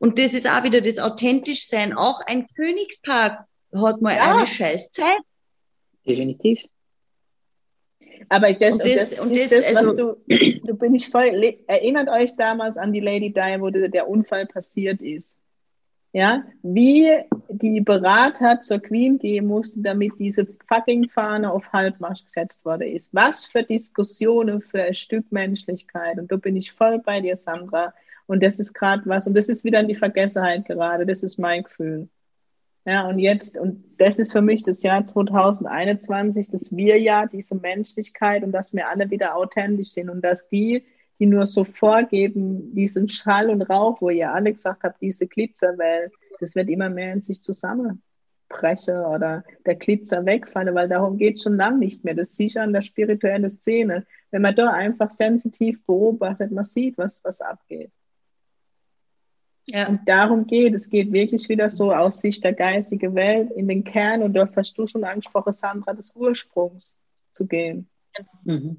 [0.00, 1.92] und das ist auch wieder das authentisch sein.
[1.92, 4.36] Auch ein Königspaar hat mal ja.
[4.36, 5.12] eine scheiß Zeit.
[6.06, 6.60] Definitiv.
[8.28, 12.36] Aber das, und das, und das, das also, du, du bin ich voll, erinnert euch
[12.36, 15.38] damals an die Lady Di, wo der Unfall passiert ist
[16.14, 17.10] ja, wie
[17.48, 23.12] die Berater zur Queen gehen mussten, damit diese fucking Fahne auf Halbmarsch gesetzt worden ist.
[23.12, 26.20] Was für Diskussionen für ein Stück Menschlichkeit.
[26.20, 27.92] Und da bin ich voll bei dir, Sandra.
[28.26, 31.04] Und das ist gerade was, und das ist wieder in die Vergessenheit gerade.
[31.04, 32.08] Das ist mein Gefühl.
[32.84, 38.44] Ja, und jetzt, und das ist für mich das Jahr 2021, das Wir-Jahr, diese Menschlichkeit
[38.44, 40.84] und dass wir alle wieder authentisch sind und dass die,
[41.18, 46.12] die nur so vorgeben, diesen Schall und Rauch, wo ihr alle gesagt habt, diese Glitzerwelt,
[46.40, 51.42] das wird immer mehr in sich zusammenbrechen oder der Glitzer wegfallen, weil darum geht es
[51.42, 52.14] schon lange nicht mehr.
[52.14, 54.06] Das sicher an der spirituellen Szene.
[54.30, 57.92] Wenn man da einfach sensitiv beobachtet, man sieht, was, was abgeht.
[59.68, 59.88] Ja.
[59.88, 60.90] Und darum geht es.
[60.90, 64.74] geht wirklich wieder so aus Sicht der geistigen Welt in den Kern und das hast
[64.74, 67.00] du schon angesprochen, Sandra, des Ursprungs
[67.32, 67.88] zu gehen.
[68.44, 68.78] Mhm.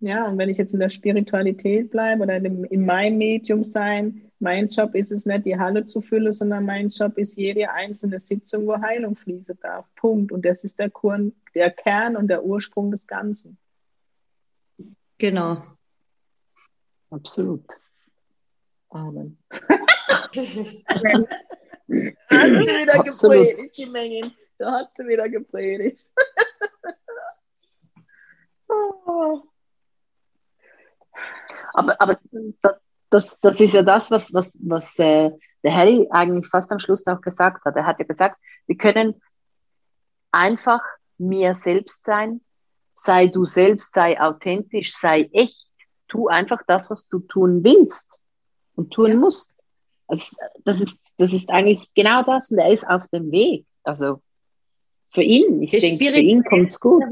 [0.00, 4.30] Ja, und wenn ich jetzt in der Spiritualität bleibe oder in, in meinem Medium sein,
[4.38, 8.20] mein Job ist es nicht, die Halle zu füllen, sondern mein Job ist jede einzelne
[8.20, 9.86] Sitzung, wo Heilung fließen darf.
[9.96, 10.32] Punkt.
[10.32, 13.56] Und das ist der, Kur der Kern und der Ursprung des Ganzen.
[15.16, 15.62] Genau.
[17.10, 17.64] Absolut.
[18.90, 19.38] Amen.
[19.50, 20.52] hat sie
[21.88, 23.36] wieder Absolut.
[23.36, 24.34] gepredigt, die Mengen.
[24.58, 26.10] Da hat sie wieder gepredigt.
[28.68, 29.40] oh.
[31.76, 32.18] Aber, aber
[33.10, 35.30] das, das ist ja das, was, was, was äh,
[35.62, 37.76] der Harry eigentlich fast am Schluss auch gesagt hat.
[37.76, 39.20] Er hat ja gesagt, wir können
[40.32, 40.80] einfach
[41.18, 42.40] mir selbst sein,
[42.94, 45.66] sei du selbst, sei authentisch, sei echt,
[46.08, 48.20] tu einfach das, was du tun willst
[48.74, 49.16] und tun ja.
[49.16, 49.52] musst.
[50.06, 53.66] Also, das, ist, das ist eigentlich genau das und er ist auf dem Weg.
[53.82, 54.22] Also
[55.10, 57.04] für ihn, ich denke, für ihn kommt es gut.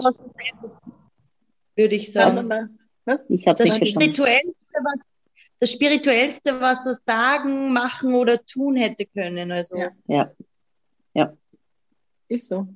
[1.77, 2.79] Würde ich sagen.
[3.05, 3.25] Was?
[3.29, 4.55] Ich habe es nicht verstanden.
[5.61, 9.53] Das Spirituellste, was er sagen, machen oder tun hätte können.
[9.53, 9.77] Also.
[9.77, 9.91] Ja.
[10.07, 10.31] ja.
[11.15, 11.33] ja.
[12.29, 12.67] Ist so.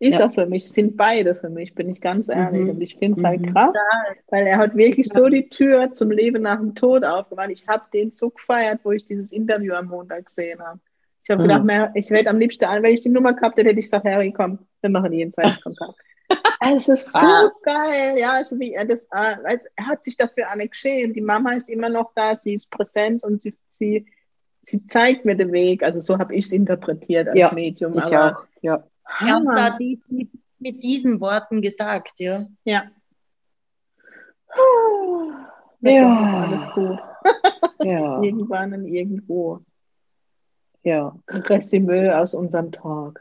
[0.00, 0.26] Ist ja.
[0.26, 2.64] auch für mich, sind beide für mich, bin ich ganz ehrlich.
[2.64, 2.70] Mhm.
[2.70, 3.52] Und ich finde es halt mhm.
[3.52, 3.76] krass,
[4.28, 7.50] weil er hat wirklich so die Tür zum Leben nach dem Tod aufgemacht.
[7.50, 10.78] Ich habe den so gefeiert, wo ich dieses Interview am Montag gesehen habe.
[11.24, 11.48] Ich habe mhm.
[11.48, 13.86] gedacht, mehr, ich werde am liebsten an, wenn ich die Nummer gehabt hätte, hätte ich
[13.86, 15.98] gesagt, Harry, komm, wir machen jeden Kontakt.
[16.60, 17.50] Es ist so ah.
[17.62, 21.16] geil, ja, also wie er das, also er hat sich dafür alle geschämt.
[21.16, 24.06] Die Mama ist immer noch da, sie ist präsent und sie, sie,
[24.62, 25.82] sie zeigt mir den Weg.
[25.82, 27.96] Also so habe ich es interpretiert als ja, Medium.
[27.96, 28.84] Ich aber, auch, ja.
[29.04, 29.56] Hammer.
[29.56, 32.44] Ja, die, mit, mit diesen Worten gesagt, ja.
[32.64, 32.84] Ja.
[35.80, 36.46] Ja.
[36.48, 36.98] Alles gut.
[37.82, 38.20] Ja.
[38.22, 39.60] Irgendwann und irgendwo.
[40.82, 41.16] Ja.
[41.28, 43.20] Resümee aus unserem Talk.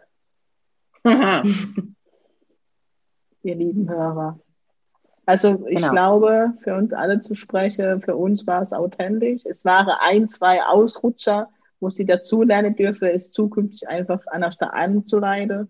[3.47, 4.39] ihr lieben Hörer.
[5.25, 5.91] Also ich genau.
[5.91, 9.41] glaube, für uns alle zu sprechen, für uns war es authentisch.
[9.45, 15.69] Es waren ein, zwei Ausrutscher, wo sie dazulernen dürfen, es zukünftig einfach anders da anzuleiten.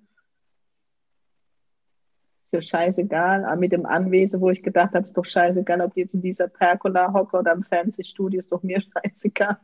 [2.45, 5.97] Ist ja scheißegal, aber mit dem Anwesen, wo ich gedacht habe, ist doch scheißegal, ob
[5.97, 9.57] jetzt in dieser Pergola hocke oder im Fernsehstudio, ist doch mir scheißegal.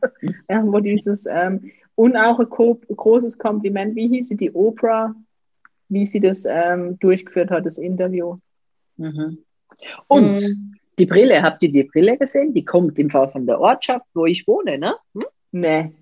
[0.50, 5.14] ja, wo dieses, ähm, und auch ein großes Kompliment, wie hieß sie, die Oprah,
[5.88, 8.38] wie sie das ähm, durchgeführt hat, das Interview.
[8.96, 9.38] Mhm.
[10.08, 10.74] Und mhm.
[10.98, 12.54] die Brille, habt ihr die Brille gesehen?
[12.54, 14.94] Die kommt im Fall von der Ortschaft, wo ich wohne, ne?
[15.14, 15.24] Hm?
[15.52, 15.92] Nee.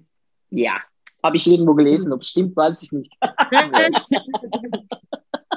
[0.50, 0.80] Ja,
[1.22, 2.12] habe ich irgendwo gelesen.
[2.12, 3.12] Ob es stimmt, weiß ich nicht.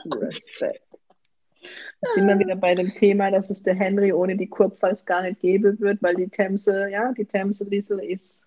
[0.05, 0.81] Respekt.
[2.01, 5.21] Da sind wir wieder bei dem Thema, dass es der Henry ohne die Kurpfalz gar
[5.23, 8.45] nicht geben wird, weil die Themse, ja, die Themse Liesel ist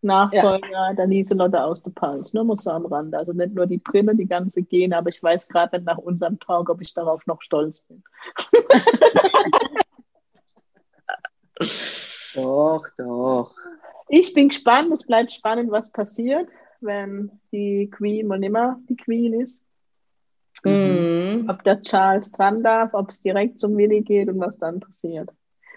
[0.00, 0.94] Nachfolger ja.
[0.94, 2.32] der Lieselotte aus der Pals.
[2.32, 3.18] Nur muss so am Rande.
[3.18, 6.38] Also nicht nur die Brille, die ganze Gene, aber ich weiß gerade nicht nach unserem
[6.38, 8.02] Talk, ob ich darauf noch stolz bin.
[12.34, 13.54] doch, doch.
[14.08, 16.48] Ich bin gespannt, es bleibt spannend, was passiert,
[16.80, 19.64] wenn die Queen mal nimmer die Queen ist.
[20.64, 21.46] Mhm.
[21.48, 25.30] Ob der Charles dran darf, ob es direkt zum Willi geht und was dann passiert.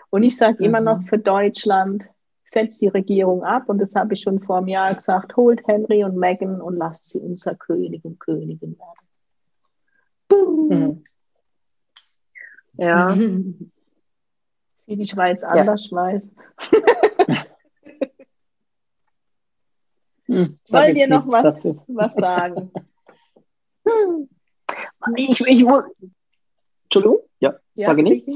[0.09, 0.65] Und ich sage mhm.
[0.65, 2.05] immer noch für Deutschland,
[2.51, 6.03] setzt die Regierung ab und das habe ich schon vor einem Jahr gesagt, holt Henry
[6.03, 8.77] und Meghan und lasst sie unser König und Königin
[10.29, 10.69] werden.
[10.69, 11.03] Mhm.
[12.73, 13.07] Ja.
[14.85, 15.97] Wie die Schweiz anders ja.
[15.97, 16.33] weiß.
[20.25, 22.71] hm, Wollt ihr noch was, was sagen?
[25.15, 25.65] Ich, ich,
[26.83, 27.19] Entschuldigung?
[27.39, 28.27] Ja, ja sage nicht.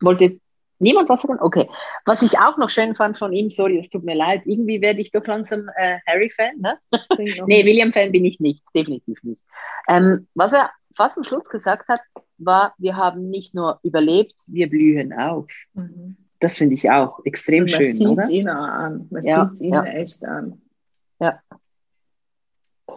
[0.00, 0.40] Wollte
[0.78, 1.40] niemand was sagen?
[1.40, 1.68] Okay.
[2.04, 5.00] Was ich auch noch schön fand von ihm, sorry, es tut mir leid, irgendwie werde
[5.00, 6.78] ich doch langsam äh, Harry-Fan, ne?
[7.46, 9.42] nee, William-Fan bin ich nicht, definitiv nicht.
[9.88, 12.00] Ähm, was er fast am Schluss gesagt hat,
[12.38, 15.46] war, wir haben nicht nur überlebt, wir blühen auf.
[15.74, 16.16] Mhm.
[16.40, 18.14] Das finde ich auch extrem man schön, oder?
[18.14, 19.06] Man sieht ihn an.
[19.10, 19.84] Man ja, sieht ihn ja.
[19.84, 20.62] echt an.
[21.20, 21.40] Ja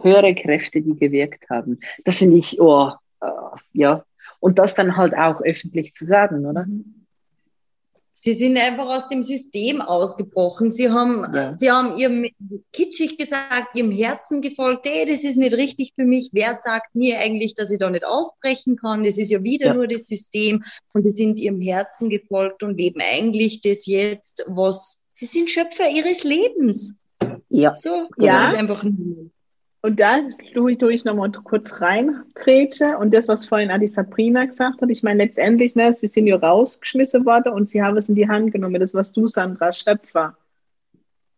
[0.02, 1.80] höhere Kräfte, die gewirkt haben.
[2.04, 4.04] Das finde ich, oh, uh, ja.
[4.40, 6.66] Und das dann halt auch öffentlich zu sagen, oder?
[8.14, 10.70] Sie sind einfach aus dem System ausgebrochen.
[10.70, 11.52] Sie haben, ja.
[11.52, 12.26] sie haben ihrem
[12.72, 16.30] kitschig gesagt, ihrem Herzen gefolgt, hey, das ist nicht richtig für mich.
[16.32, 19.02] Wer sagt mir eigentlich, dass ich da nicht ausbrechen kann?
[19.02, 19.74] Das ist ja wieder ja.
[19.74, 20.62] nur das System.
[20.92, 25.88] Und sie sind ihrem Herzen gefolgt und leben eigentlich das jetzt, was, sie sind Schöpfer
[25.90, 26.94] ihres Lebens.
[27.48, 27.74] Ja.
[27.74, 28.42] So, ja.
[28.42, 29.31] das ist einfach nur.
[29.84, 30.20] Und da
[30.54, 32.96] tue ich, tue ich nochmal kurz rein, Gretche.
[32.98, 36.36] Und das, was vorhin Adi Sabrina gesagt hat, ich meine, letztendlich, ne, sie sind ja
[36.36, 38.78] rausgeschmissen worden und sie haben es in die Hand genommen.
[38.78, 40.36] Das, was du, Sandra, Schöpfer.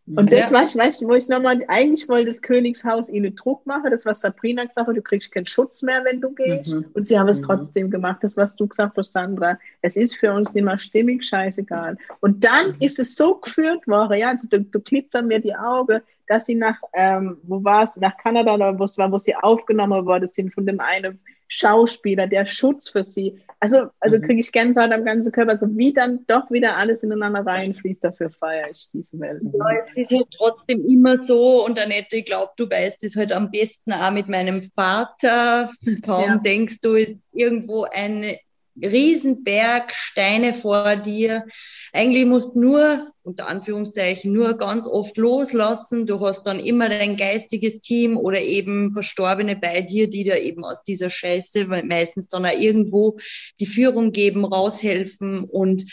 [0.07, 0.61] Und das, ja.
[0.61, 4.65] weißt, weißt, wo ich nochmal, eigentlich wollte das Königshaus ihnen Druck machen, das, was Sabrina
[4.65, 6.75] gesagt hat, du kriegst keinen Schutz mehr, wenn du gehst.
[6.75, 6.85] Mhm.
[6.93, 7.45] Und sie haben es mhm.
[7.45, 9.59] trotzdem gemacht, das, was du gesagt hast, Sandra.
[9.81, 11.97] Es ist für uns nicht mehr stimmig, scheißegal.
[12.21, 12.77] Und dann mhm.
[12.81, 16.55] ist es so geführt worden, ja, also du, du glitzern mir die Augen, dass sie
[16.55, 20.27] nach, ähm, wo war es, nach Kanada oder wo es war, wo sie aufgenommen worden
[20.27, 21.19] sind von dem einen
[21.55, 23.39] Schauspieler, der Schutz für sie.
[23.61, 24.23] Also, also mhm.
[24.23, 25.53] kriege ich Gänsehaut am ganzen Körper.
[25.53, 29.43] Also wie dann doch wieder alles ineinander reinfließt, dafür feiere ich diese Welt.
[29.43, 33.33] Ja, es ist halt trotzdem immer so und Annette, ich glaube, du weißt es halt
[33.33, 35.71] am besten auch mit meinem Vater.
[36.05, 36.37] Kaum ja.
[36.39, 38.39] denkst du, ist irgendwo eine
[38.81, 41.45] Riesenberg Steine vor dir.
[41.93, 46.07] Eigentlich musst nur, unter Anführungszeichen, nur ganz oft loslassen.
[46.07, 50.65] Du hast dann immer dein geistiges Team oder eben Verstorbene bei dir, die da eben
[50.65, 53.17] aus dieser Scheiße meistens dann auch irgendwo
[53.61, 55.85] die Führung geben, raushelfen und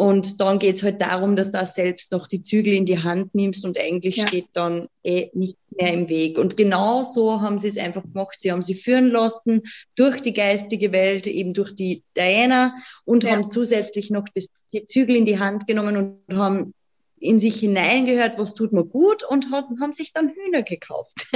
[0.00, 3.34] und dann geht es halt darum, dass du selbst noch die Zügel in die Hand
[3.34, 4.26] nimmst und eigentlich ja.
[4.26, 6.38] steht dann eh nicht mehr im Weg.
[6.38, 8.40] Und genau so haben sie es einfach gemacht.
[8.40, 9.60] Sie haben sie führen lassen
[9.96, 13.32] durch die geistige Welt, eben durch die Diana und ja.
[13.32, 16.72] haben zusätzlich noch das, die Zügel in die Hand genommen und haben
[17.18, 21.26] in sich hineingehört, was tut mir gut und haben, haben sich dann Hühner gekauft.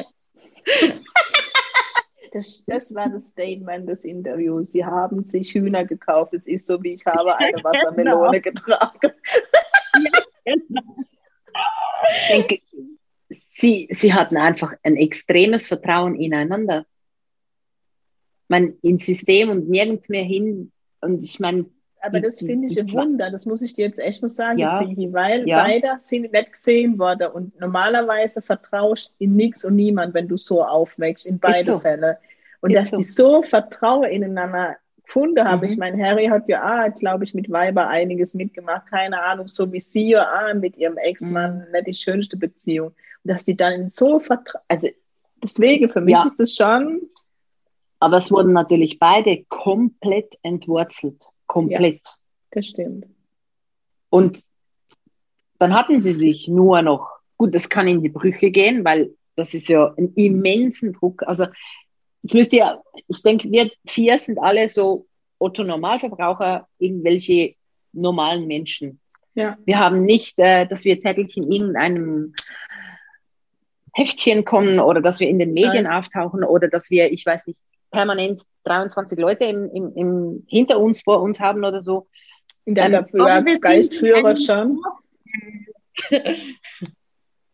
[2.35, 4.73] Das, das war das Statement des Interviews.
[4.73, 6.35] Sie haben sich Hühner gekauft.
[6.35, 8.61] Es ist so, wie ich habe eine Wassermelone genau.
[8.61, 9.13] getragen.
[10.45, 10.83] genau.
[12.11, 12.61] Ich denke,
[13.29, 16.87] sie, sie hatten einfach ein extremes Vertrauen ineinander.
[18.49, 20.73] Man ins System und nirgends mehr hin.
[21.01, 21.67] Und ich meine,
[22.05, 24.81] aber das finde ich ein Wunder, das muss ich dir jetzt echt mal sagen, ja.
[25.13, 25.63] weil ja.
[25.63, 30.63] beide sind nicht gesehen worden und normalerweise vertraust in nichts und niemand, wenn du so
[30.63, 31.79] aufwächst, in beide so.
[31.79, 32.19] Fälle.
[32.61, 32.97] Und Ist dass so.
[32.99, 35.61] die so Vertrauen ineinander gefunden haben.
[35.61, 35.65] Mhm.
[35.65, 39.73] Ich meine, Harry hat ja auch, glaube ich, mit Weiber einiges mitgemacht, keine Ahnung, so
[39.73, 41.73] wie sie ja auch mit ihrem Ex-Mann mhm.
[41.73, 42.89] nicht die schönste Beziehung.
[42.89, 44.89] Und dass die dann so vertrauen, also
[45.43, 46.25] deswegen, für mich ja.
[46.27, 47.03] ist das schon.
[48.01, 51.25] Aber es wurden natürlich beide komplett entwurzelt.
[51.55, 52.01] Komplett.
[52.05, 52.13] Ja,
[52.51, 53.07] das stimmt.
[54.11, 54.43] Und
[55.61, 59.55] dann hatten sie sich nur noch, gut, das kann in die Brüche gehen, weil das
[59.55, 61.23] ist ja ein immensen Druck.
[61.29, 61.47] Also
[62.23, 65.07] jetzt müsst ihr, ich denke, wir vier sind alle so
[65.39, 67.55] Otto-Normalverbraucher, irgendwelche
[67.93, 68.99] normalen Menschen.
[69.37, 69.57] Ja.
[69.65, 72.35] Wir haben nicht, äh, dass wir täglich in irgendeinem
[73.93, 75.99] Heftchen kommen oder dass wir in den Medien Nein.
[75.99, 77.61] auftauchen oder dass wir, ich weiß nicht,
[77.95, 82.09] permanent 23 Leute im, im, im, hinter uns, vor uns haben oder so.
[82.65, 84.81] In deiner ähm, Geistführer schon.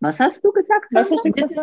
[0.00, 0.86] Was hast du gesagt?
[0.92, 1.56] Was hast du gesagt?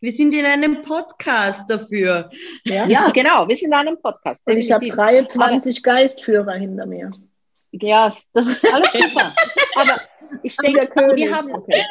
[0.00, 2.28] Wir sind in einem Podcast dafür.
[2.64, 4.46] Ja, ja genau, wir sind in einem Podcast.
[4.46, 7.10] Und ich habe 23 Aber, Geistführer hinter mir.
[7.72, 9.34] Ja, das ist alles super.
[9.76, 10.00] Aber
[10.42, 11.82] ich denke, wir haben, okay.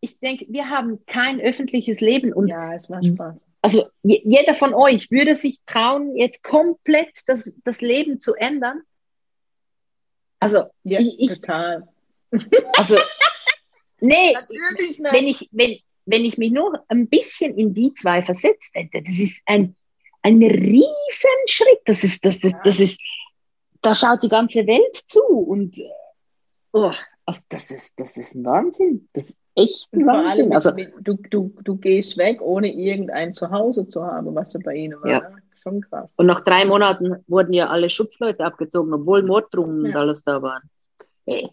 [0.00, 2.32] Ich denke, wir haben kein öffentliches Leben.
[2.32, 3.46] Und ja, es macht Spaß.
[3.62, 8.82] Also jeder von euch würde sich trauen, jetzt komplett das, das Leben zu ändern.
[10.38, 11.86] Also, ja, ich, ich, total.
[12.76, 12.96] Also,
[14.00, 14.34] nee,
[15.12, 19.18] wenn ich, wenn, wenn ich mich nur ein bisschen in die zwei versetzt hätte, das
[19.18, 19.76] ist ein,
[20.22, 21.82] ein Riesenschritt.
[21.84, 22.98] Das ist, das, das, das ist,
[23.82, 25.78] da schaut die ganze Welt zu und
[26.72, 26.92] oh,
[27.26, 29.08] also das, ist, das ist ein Wahnsinn.
[29.12, 30.44] Das ist echt ein Wahnsinn.
[30.44, 34.74] Allem, also, du, du, du gehst weg, ohne irgendein Zuhause zu haben, was du bei
[34.74, 35.10] ihnen war.
[35.10, 35.22] Ja.
[35.62, 36.14] Schon krass.
[36.16, 39.90] Und nach drei Monaten wurden ja alle Schutzleute abgezogen, obwohl Morddrohungen ja.
[39.90, 40.62] und alles da waren.
[41.26, 41.50] Hey,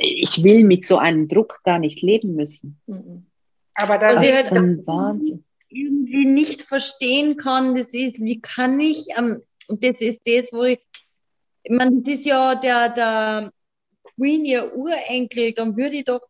[0.00, 2.80] ich will mit so einem Druck gar nicht leben müssen.
[2.86, 3.26] Mhm.
[3.74, 5.44] Aber das ist halt Wahnsinn.
[5.68, 10.80] irgendwie nicht verstehen kann, das ist, wie kann ich, ähm, das ist das, wo ich,
[11.68, 13.52] meine, das ist ja der, der
[14.02, 16.20] Queen, ihr Urenkel, dann würde ich doch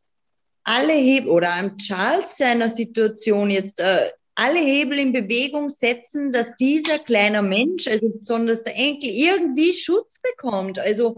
[0.66, 6.54] alle Hebel, oder am Charles seiner Situation jetzt, äh, alle Hebel in Bewegung setzen, dass
[6.56, 10.78] dieser kleine Mensch, also besonders der Enkel, irgendwie Schutz bekommt.
[10.78, 11.16] Also,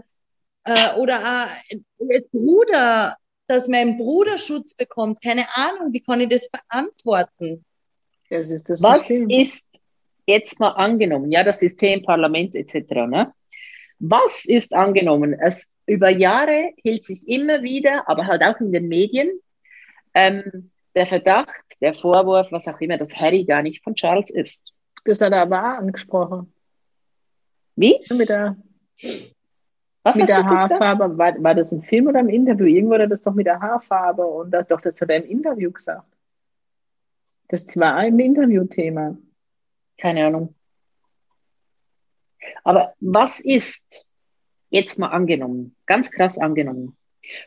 [0.63, 3.17] äh, oder äh, Bruder
[3.49, 5.21] dass mein Bruder Schutz bekommt.
[5.21, 7.65] Keine Ahnung, wie kann ich das verantworten?
[8.29, 9.67] Das ist das Was ist
[10.27, 11.31] jetzt mal angenommen?
[11.31, 12.91] Ja, das System, Parlament etc.
[13.07, 13.33] Ne?
[13.99, 15.33] Was ist angenommen?
[15.33, 19.29] Es über Jahre hielt sich immer wieder, aber halt auch in den Medien,
[20.13, 24.73] ähm, der Verdacht, der Vorwurf, was auch immer, dass Harry gar nicht von Charles ist.
[25.05, 26.53] Das hat er aber auch angesprochen.
[27.75, 27.99] Wie?
[28.09, 28.57] Mit der
[30.03, 32.65] was mit der Haarfarbe, war, war das ein Film oder im Interview?
[32.65, 35.29] Irgendwo hat er das doch mit der Haarfarbe und das, doch, das hat er im
[35.29, 36.07] Interview gesagt.
[37.49, 39.17] Das war ein Interviewthema.
[39.97, 40.55] Keine Ahnung.
[42.63, 44.07] Aber was ist,
[44.69, 46.95] jetzt mal angenommen, ganz krass angenommen,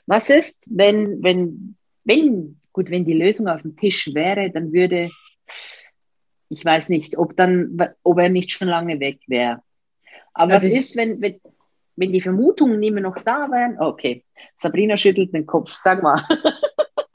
[0.07, 5.11] was ist, wenn, wenn, wenn, gut, wenn die Lösung auf dem Tisch wäre, dann würde,
[6.49, 9.63] ich weiß nicht, ob dann, ob er nicht schon lange weg wäre.
[10.35, 11.41] Aber also was ist, wenn, wenn,
[11.97, 14.25] wenn die Vermutungen nicht mehr noch da wären, okay.
[14.55, 16.27] Sabrina schüttelt den Kopf, sag mal.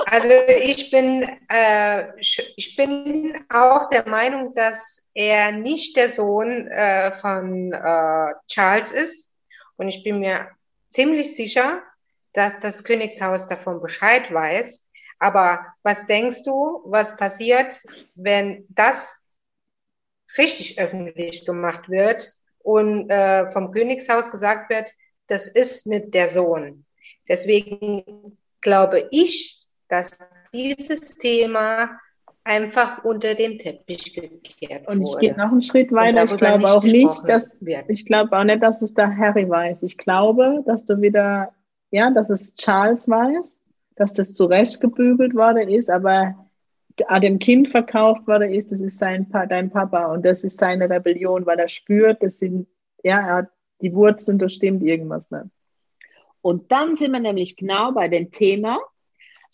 [0.09, 0.29] Also
[0.63, 7.73] ich bin, äh, ich bin auch der Meinung, dass er nicht der Sohn äh, von
[7.73, 9.33] äh, Charles ist.
[9.75, 10.47] Und ich bin mir
[10.89, 11.81] ziemlich sicher,
[12.33, 14.89] dass das Königshaus davon Bescheid weiß.
[15.17, 17.81] Aber was denkst du, was passiert,
[18.13, 19.15] wenn das
[20.37, 24.91] richtig öffentlich gemacht wird und äh, vom Königshaus gesagt wird,
[25.25, 26.85] das ist nicht der Sohn.
[27.27, 30.15] Deswegen glaube ich, dass
[30.53, 31.99] dieses Thema
[32.47, 36.23] einfach unter den Teppich gekehrt Und ich gehe noch einen Schritt weiter.
[36.23, 37.85] Ich glaube auch nicht, dass wird.
[37.89, 39.83] ich glaube auch nicht, dass es der Harry weiß.
[39.83, 41.51] Ich glaube, dass du wieder,
[41.91, 43.61] ja, dass es Charles weiß,
[43.95, 46.35] dass das zurechtgebügelt worden ist, aber
[47.21, 50.89] dem Kind verkauft worden ist, das ist sein pa dein Papa und das ist seine
[50.89, 52.67] Rebellion, weil er spürt, das sind,
[53.03, 53.49] ja, er hat
[53.81, 55.45] die Wurzeln, da stimmt irgendwas nicht.
[56.41, 58.79] Und dann sind wir nämlich genau bei dem Thema.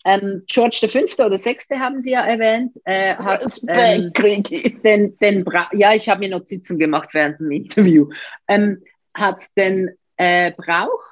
[0.04, 1.24] Ähm, George V.
[1.24, 1.56] oder VI.
[1.78, 6.78] haben Sie ja erwähnt, äh, hat ähm, den, den Bra ja, ich habe mir Notizen
[6.78, 8.10] gemacht während dem Interview,
[8.48, 8.82] ähm,
[9.14, 11.02] hat den äh, Brauch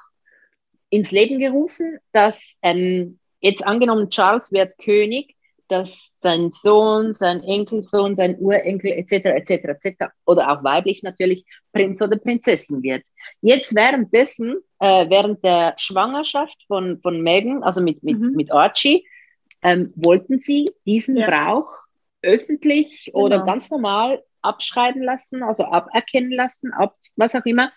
[0.89, 5.35] ins Leben gerufen, dass ähm, jetzt angenommen Charles wird König,
[5.67, 9.25] dass sein Sohn, sein Enkelsohn, sein Urenkel etc.
[9.25, 9.51] etc.
[9.83, 10.05] etc.
[10.25, 13.03] oder auch weiblich natürlich Prinz oder Prinzessin wird.
[13.41, 18.33] Jetzt währenddessen, äh, während der Schwangerschaft von, von Megan, also mit, mit, mhm.
[18.35, 19.05] mit Archie,
[19.61, 21.27] ähm, wollten sie diesen ja.
[21.27, 21.69] Brauch
[22.21, 23.25] öffentlich genau.
[23.25, 27.71] oder ganz normal abschreiben lassen, also aberkennen lassen, ab was auch immer.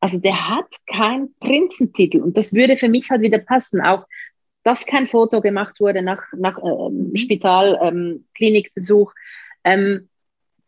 [0.00, 3.80] Also der hat keinen Prinzentitel und das würde für mich halt wieder passen.
[3.80, 4.04] Auch
[4.64, 7.16] dass kein Foto gemacht wurde nach, nach ähm, mhm.
[7.16, 9.12] Spital, ähm, Klinikbesuch,
[9.62, 10.08] ähm,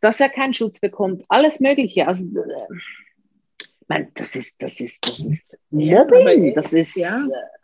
[0.01, 2.07] dass er keinen Schutz bekommt, alles Mögliche.
[2.07, 2.67] Also, äh,
[3.59, 6.97] ich meine, das ist, das ist, das ist Mobbing, das ist.
[6.97, 7.17] Ja.
[7.17, 7.57] Äh,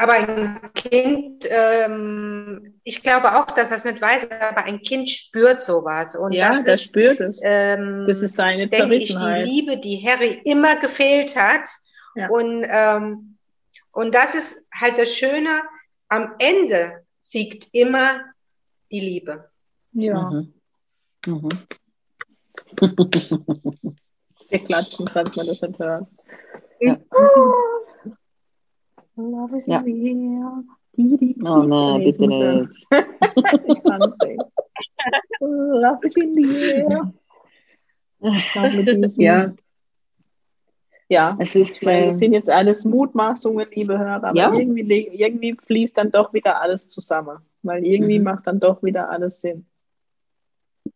[0.00, 5.08] aber ein Kind, ähm, ich glaube auch, dass er es nicht weiß, aber ein Kind
[5.08, 6.14] spürt sowas.
[6.14, 7.40] Und ja, das, das ist, spürt es.
[7.42, 11.68] Ähm, das ist seine denke ich, die Liebe, die Harry immer gefehlt hat.
[12.14, 12.28] Ja.
[12.28, 13.27] Und ähm,
[13.98, 15.60] und das ist halt das Schöne,
[16.08, 18.20] am Ende siegt immer
[18.92, 19.50] die Liebe.
[19.90, 20.30] Ja.
[20.30, 20.54] Mhm.
[21.26, 21.48] Mhm.
[24.50, 26.06] Wir klatschen, falls man das nicht hört.
[26.78, 26.96] Ja.
[27.10, 27.54] Oh,
[29.16, 29.80] love is ja.
[29.80, 30.62] in the air.
[31.44, 32.86] Oh nein, bitte nicht.
[33.66, 34.42] ich kann es nicht.
[35.40, 37.12] Love is in the air.
[39.18, 39.52] Ja.
[41.08, 44.52] Ja, es ist, meine, das äh, sind jetzt alles Mutmaßungen, liebe Hörer, aber ja.
[44.52, 48.24] irgendwie, irgendwie fließt dann doch wieder alles zusammen, weil irgendwie mhm.
[48.24, 49.66] macht dann doch wieder alles Sinn.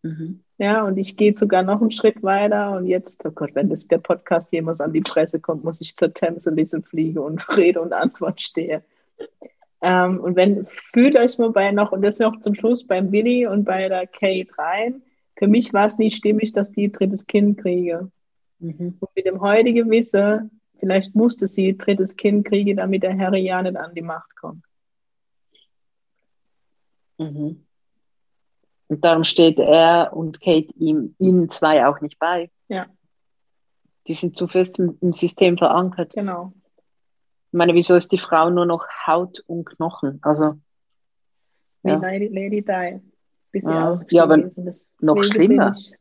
[0.02, 0.40] Mhm.
[0.58, 3.88] Ja, und ich gehe sogar noch einen Schritt weiter und jetzt, oh Gott, wenn das,
[3.88, 7.92] der Podcast jemals an die Presse kommt, muss ich zur Themselisse fliegen und Rede und
[7.92, 8.82] Antwort stehe.
[9.80, 13.46] Ähm, und wenn, fühlt euch mal bei noch, und das noch zum Schluss beim Willi
[13.46, 15.02] und bei der Kate rein,
[15.36, 18.10] für mich war es nicht stimmig, dass die ein drittes Kind kriege.
[18.62, 18.96] Mhm.
[19.00, 23.40] Und mit dem heutigen Wissen, vielleicht musste sie ein drittes Kind kriegen, damit der Harry
[23.40, 24.64] ja nicht an die Macht kommt.
[27.18, 27.66] Mhm.
[28.88, 32.50] Und darum steht er und Kate ihm, ihnen zwei auch nicht bei.
[32.68, 32.86] Ja.
[34.06, 36.12] Die sind zu fest im, im System verankert.
[36.14, 36.52] Genau.
[37.46, 40.18] Ich meine, wieso ist die Frau nur noch Haut und Knochen?
[40.22, 40.54] Also.
[41.82, 41.96] Wie ja.
[41.96, 43.00] Lady, Lady Di.
[43.50, 44.50] Bis sie ja, ja aber
[45.00, 45.74] noch schlimmer.
[45.76, 45.92] Ich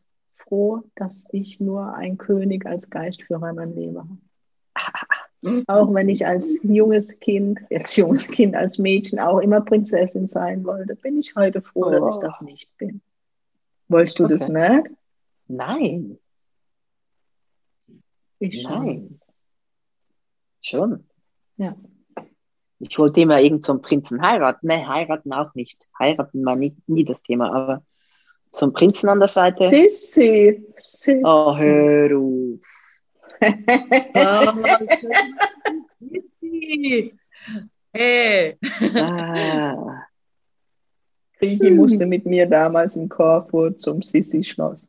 [0.52, 5.64] froh, dass ich nur ein König als Geistführer in meinem Leben habe.
[5.68, 10.66] Auch wenn ich als junges Kind, als junges Kind, als Mädchen auch immer Prinzessin sein
[10.66, 11.90] wollte, bin ich heute froh, oh.
[11.90, 13.02] dass ich das nicht bin.
[13.88, 14.34] Wolltest du okay.
[14.34, 14.90] das nicht?
[15.48, 16.20] Nein.
[18.38, 18.64] Ich.
[18.64, 19.20] Nein.
[20.62, 21.08] Schon.
[21.58, 21.76] Ja.
[22.78, 24.68] Ich wollte immer irgendeinen so Prinzen heiraten.
[24.68, 25.88] Nein, heiraten auch nicht.
[25.98, 27.84] Heiraten war nie, nie das Thema, aber
[28.52, 29.70] zum Prinzen an der Seite.
[29.70, 30.66] Sissi.
[30.76, 31.22] Sissi.
[31.24, 32.60] Oh, hör auf.
[37.94, 38.58] hey.
[38.96, 40.06] Ah.
[41.40, 44.88] Griechi musste mit mir damals in Korfu zum Sissi-Schloss.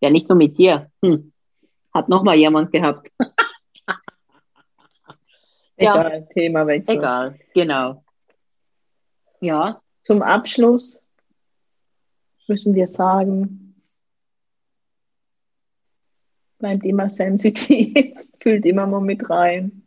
[0.00, 0.90] Ja, nicht nur mit dir.
[1.02, 1.32] Hm.
[1.94, 3.10] Hat noch mal jemand gehabt.
[5.78, 6.20] Egal, ja.
[6.34, 6.98] Thema wechseln.
[6.98, 8.02] Egal, genau.
[9.40, 9.80] Ja.
[10.02, 11.02] Zum Abschluss
[12.48, 13.74] müssen wir sagen,
[16.58, 19.82] bleibt immer sensitiv, fühlt immer mal mit rein.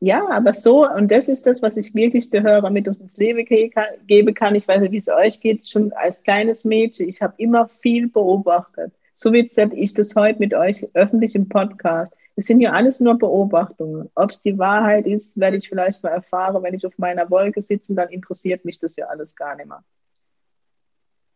[0.00, 3.44] Ja, aber so, und das ist das, was ich wirklich der Hörer mit ins Leben
[3.44, 4.54] geben kann.
[4.54, 7.08] Ich weiß nicht, wie es euch geht, schon als kleines Mädchen.
[7.08, 8.92] Ich habe immer viel beobachtet.
[9.14, 12.14] So wie ich das heute mit euch öffentlich im Podcast.
[12.36, 14.08] Es sind ja alles nur Beobachtungen.
[14.14, 17.60] Ob es die Wahrheit ist, werde ich vielleicht mal erfahren, wenn ich auf meiner Wolke
[17.60, 19.82] sitze, und dann interessiert mich das ja alles gar nicht mehr.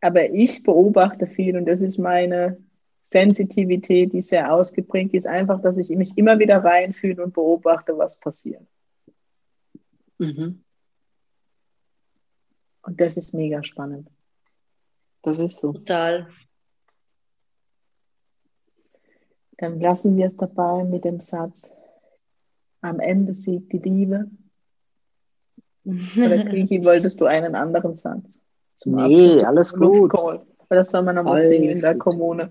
[0.02, 2.58] Aber ich beobachte viel und das ist meine
[3.02, 8.18] Sensitivität, die sehr ausgeprägt ist, einfach, dass ich mich immer wieder reinfühle und beobachte, was
[8.18, 8.66] passiert.
[10.18, 10.64] Mhm.
[12.82, 14.10] Und das ist mega spannend.
[15.22, 15.72] Das ist so.
[15.72, 16.26] Total.
[19.58, 21.76] Dann lassen wir es dabei mit dem Satz,
[22.80, 24.28] am Ende siegt die Liebe.
[25.84, 28.42] Oder Griechi, wolltest du einen anderen Satz?
[28.82, 30.12] Zum nee, Abschluss alles gut.
[30.68, 32.50] Das soll man nochmal singen in der Kommune.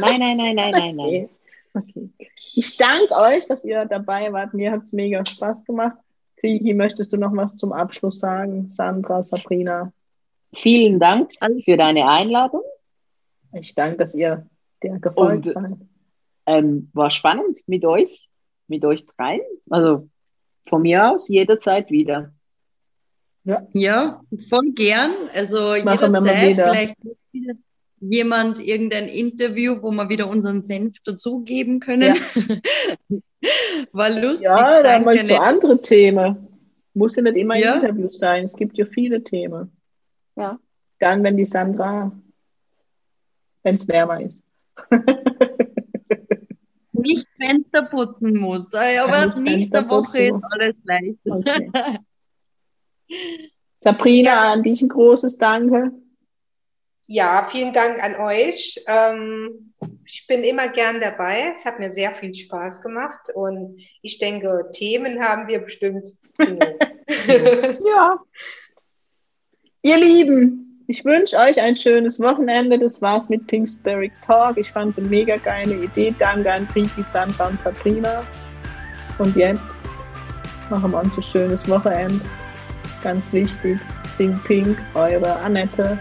[0.00, 1.28] Nein, nein, nein, nein, nein, nein.
[1.74, 2.10] Okay.
[2.54, 4.52] Ich danke euch, dass ihr dabei wart.
[4.52, 5.96] Mir hat es mega Spaß gemacht.
[6.36, 8.68] Krigi, möchtest du noch was zum Abschluss sagen?
[8.68, 9.90] Sandra, Sabrina.
[10.52, 11.30] Vielen Dank
[11.64, 12.60] für deine Einladung.
[13.54, 14.46] Ich danke, dass ihr
[14.82, 15.76] der gefolgt Und, seid.
[16.44, 18.28] Ähm, war spannend mit euch,
[18.68, 19.40] mit euch dreien.
[19.70, 20.10] Also
[20.68, 22.34] von mir aus jederzeit wieder.
[23.44, 25.10] Ja, ja voll gern.
[25.34, 26.94] Also Machen jederzeit
[27.32, 27.58] vielleicht
[28.02, 32.14] jemand irgendein Interview, wo wir wieder unseren Senf dazugeben können.
[32.14, 33.16] Ja.
[33.92, 34.46] War lustig.
[34.46, 36.48] Ja, da mal zu anderen Themen.
[36.94, 37.74] Muss ja nicht immer ja.
[37.74, 38.44] Interview sein.
[38.44, 39.70] Es gibt ja viele Themen.
[40.36, 40.58] Ja.
[40.98, 42.12] Dann, wenn die Sandra,
[43.62, 44.42] wenn es wärmer ist.
[46.92, 48.72] Nicht Fenster putzen muss.
[48.74, 51.18] Aber nächste Woche ist alles leicht.
[51.24, 51.70] Okay.
[53.78, 54.52] Sabrina, ja.
[54.52, 55.92] an dich ein großes Danke.
[57.06, 58.82] Ja, vielen Dank an euch.
[58.86, 59.74] Ähm,
[60.06, 61.52] ich bin immer gern dabei.
[61.54, 66.08] Es hat mir sehr viel Spaß gemacht und ich denke, Themen haben wir bestimmt.
[66.38, 68.18] ja.
[69.82, 72.78] Ihr Lieben, ich wünsche euch ein schönes Wochenende.
[72.78, 74.56] Das war's mit Pinksberry Talk.
[74.56, 76.14] Ich fand es eine mega geile Idee.
[76.18, 78.24] Danke an Priti, Sandra und Sabrina.
[79.18, 79.62] Und jetzt
[80.70, 82.20] machen wir uns ein schönes Wochenende
[83.02, 85.98] ganz wichtig, Sing Pink, eure Annette.